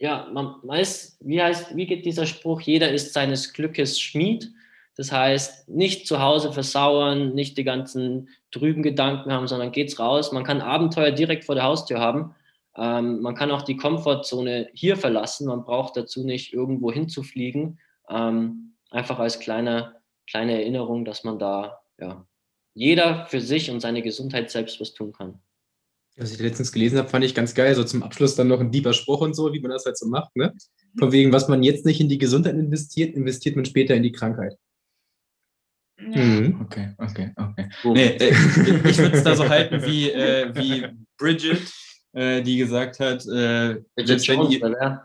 ja, 0.00 0.28
man 0.32 0.56
weiß, 0.62 1.18
wie 1.20 1.42
heißt, 1.42 1.76
wie 1.76 1.86
geht 1.86 2.06
dieser 2.06 2.24
Spruch? 2.24 2.62
Jeder 2.62 2.90
ist 2.90 3.12
seines 3.12 3.52
Glückes 3.52 4.00
Schmied. 4.00 4.50
Das 4.96 5.12
heißt, 5.12 5.68
nicht 5.68 6.06
zu 6.06 6.20
Hause 6.20 6.52
versauern, 6.52 7.34
nicht 7.34 7.58
die 7.58 7.64
ganzen 7.64 8.30
trüben 8.50 8.82
Gedanken 8.82 9.30
haben, 9.30 9.46
sondern 9.46 9.72
geht's 9.72 9.98
raus. 9.98 10.32
Man 10.32 10.42
kann 10.42 10.62
Abenteuer 10.62 11.10
direkt 11.10 11.44
vor 11.44 11.54
der 11.54 11.64
Haustür 11.64 12.00
haben. 12.00 12.34
Ähm, 12.76 13.20
man 13.20 13.34
kann 13.34 13.50
auch 13.50 13.60
die 13.60 13.76
Komfortzone 13.76 14.70
hier 14.72 14.96
verlassen. 14.96 15.46
Man 15.46 15.64
braucht 15.64 15.98
dazu 15.98 16.24
nicht 16.24 16.54
irgendwo 16.54 16.90
hinzufliegen. 16.90 17.78
Ähm, 18.08 18.76
einfach 18.90 19.18
als 19.18 19.38
kleine, 19.38 19.96
kleine 20.26 20.54
Erinnerung, 20.54 21.04
dass 21.04 21.24
man 21.24 21.38
da 21.38 21.82
ja, 21.98 22.26
jeder 22.72 23.26
für 23.26 23.42
sich 23.42 23.70
und 23.70 23.80
seine 23.80 24.00
Gesundheit 24.00 24.50
selbst 24.50 24.80
was 24.80 24.94
tun 24.94 25.12
kann. 25.12 25.42
Was 26.16 26.32
ich 26.32 26.38
letztens 26.38 26.72
gelesen 26.72 26.98
habe, 26.98 27.08
fand 27.08 27.24
ich 27.24 27.34
ganz 27.34 27.54
geil. 27.54 27.74
So 27.74 27.84
zum 27.84 28.02
Abschluss 28.02 28.34
dann 28.34 28.48
noch 28.48 28.60
ein 28.60 28.72
lieber 28.72 28.92
Spruch 28.92 29.20
und 29.20 29.34
so, 29.34 29.52
wie 29.52 29.60
man 29.60 29.70
das 29.70 29.86
halt 29.86 29.96
so 29.96 30.06
macht. 30.06 30.34
Ne? 30.36 30.52
Von 30.98 31.12
wegen, 31.12 31.32
was 31.32 31.48
man 31.48 31.62
jetzt 31.62 31.86
nicht 31.86 32.00
in 32.00 32.08
die 32.08 32.18
Gesundheit 32.18 32.54
investiert, 32.54 33.14
investiert 33.14 33.56
man 33.56 33.64
später 33.64 33.94
in 33.94 34.02
die 34.02 34.12
Krankheit. 34.12 34.54
Ja. 35.98 36.24
Mhm. 36.24 36.60
Okay, 36.62 36.94
okay, 36.98 37.32
okay. 37.36 37.68
Nee, 37.84 38.16
äh, 38.16 38.30
ich 38.84 38.98
würde 38.98 39.16
es 39.16 39.24
da 39.24 39.36
so 39.36 39.48
halten 39.48 39.82
wie, 39.84 40.10
äh, 40.10 40.54
wie 40.54 40.86
Bridget, 41.18 41.60
äh, 42.12 42.42
die 42.42 42.56
gesagt 42.56 43.00
hat, 43.00 43.26
äh, 43.26 43.80
selbst 43.96 44.28
wenn 44.28 44.50
ihr, 44.50 45.00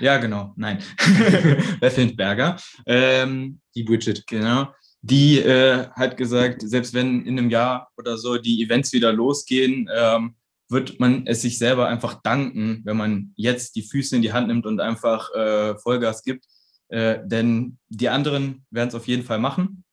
ja, 0.00 0.18
genau, 0.18 0.52
nein. 0.56 0.78
Bethel 1.80 2.14
Berger. 2.14 2.56
Ähm, 2.86 3.60
die 3.74 3.82
Bridget. 3.84 4.26
Genau. 4.26 4.68
Die 5.00 5.38
äh, 5.38 5.86
hat 5.92 6.16
gesagt, 6.16 6.62
selbst 6.62 6.92
wenn 6.92 7.24
in 7.24 7.38
einem 7.38 7.50
Jahr 7.50 7.88
oder 7.96 8.18
so 8.18 8.36
die 8.36 8.62
Events 8.62 8.92
wieder 8.92 9.12
losgehen, 9.12 9.88
ähm, 9.94 10.34
wird 10.68 11.00
man 11.00 11.26
es 11.26 11.42
sich 11.42 11.58
selber 11.58 11.88
einfach 11.88 12.20
danken, 12.22 12.82
wenn 12.84 12.96
man 12.96 13.32
jetzt 13.36 13.76
die 13.76 13.82
Füße 13.82 14.16
in 14.16 14.22
die 14.22 14.32
Hand 14.32 14.48
nimmt 14.48 14.66
und 14.66 14.80
einfach 14.80 15.34
äh, 15.34 15.76
Vollgas 15.78 16.22
gibt. 16.22 16.44
Äh, 16.88 17.20
denn 17.24 17.78
die 17.88 18.08
anderen 18.08 18.66
werden 18.70 18.88
es 18.88 18.94
auf 18.94 19.08
jeden 19.08 19.24
Fall 19.24 19.38
machen. 19.38 19.84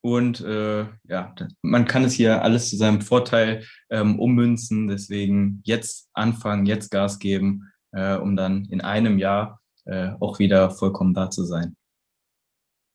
Und 0.00 0.40
äh, 0.40 0.86
ja, 1.04 1.34
man 1.62 1.86
kann 1.86 2.04
es 2.04 2.14
hier 2.14 2.42
alles 2.42 2.70
zu 2.70 2.76
seinem 2.76 3.02
Vorteil 3.02 3.64
ähm, 3.88 4.18
ummünzen. 4.18 4.88
Deswegen 4.88 5.62
jetzt 5.64 6.08
anfangen, 6.12 6.66
jetzt 6.66 6.90
Gas 6.90 7.18
geben, 7.18 7.70
äh, 7.92 8.16
um 8.16 8.34
dann 8.34 8.64
in 8.66 8.80
einem 8.80 9.18
Jahr 9.18 9.60
äh, 9.84 10.10
auch 10.18 10.38
wieder 10.38 10.70
vollkommen 10.70 11.14
da 11.14 11.30
zu 11.30 11.44
sein. 11.44 11.76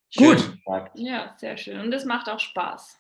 Schön 0.09 0.27
Gut. 0.27 0.57
Gesagt. 0.65 0.99
Ja, 0.99 1.35
sehr 1.37 1.57
schön. 1.57 1.79
Und 1.79 1.93
es 1.93 2.05
macht 2.05 2.29
auch 2.29 2.39
Spaß. 2.39 2.97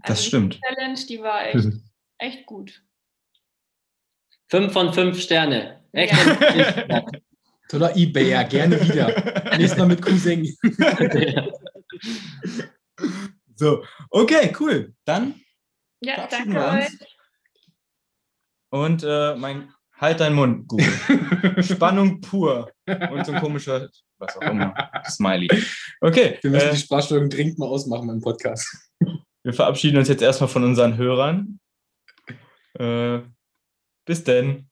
Also 0.00 0.12
das 0.12 0.24
stimmt. 0.24 0.54
Die 0.54 0.60
Challenge, 0.60 1.06
die 1.08 1.22
war 1.22 1.46
echt, 1.46 1.68
echt 2.18 2.46
gut. 2.46 2.85
Fünf 4.48 4.72
von 4.72 4.92
fünf 4.92 5.20
Sterne. 5.20 5.80
Echt? 5.92 6.12
Ja. 6.88 7.04
Toller 7.68 7.96
Ebayer, 7.96 8.44
gerne 8.44 8.80
wieder. 8.80 9.08
Nächstes 9.56 9.76
Mal 9.78 9.88
mit 9.88 10.00
Cousin. 10.00 10.46
so, 13.56 13.82
okay, 14.10 14.54
cool. 14.60 14.94
Dann 15.04 15.34
Ja, 16.00 16.14
verabschieden 16.14 16.52
danke 16.52 16.72
wir 16.72 16.78
euch. 16.78 16.86
uns. 16.90 17.04
Und 18.70 19.02
äh, 19.04 19.34
mein 19.36 19.72
Halt 19.98 20.20
dein 20.20 20.34
Mund, 20.34 20.68
Google. 20.68 20.86
Spannung 21.62 22.20
pur. 22.20 22.70
Und 22.86 23.24
so 23.24 23.32
ein 23.32 23.40
komischer, 23.40 23.88
was 24.18 24.36
auch 24.36 24.42
immer, 24.42 24.74
Smiley. 25.08 25.48
Okay, 26.02 26.38
Wir 26.42 26.50
müssen 26.50 26.68
äh, 26.68 26.72
die 26.72 26.80
Sprachsteuerung 26.80 27.30
dringend 27.30 27.58
mal 27.58 27.66
ausmachen 27.66 28.10
im 28.10 28.20
Podcast. 28.20 28.90
wir 29.42 29.54
verabschieden 29.54 29.96
uns 29.96 30.08
jetzt 30.08 30.22
erstmal 30.22 30.48
von 30.50 30.64
unseren 30.64 30.98
Hörern. 30.98 31.58
Äh, 32.78 33.20
bis 34.06 34.24
denn. 34.24 34.70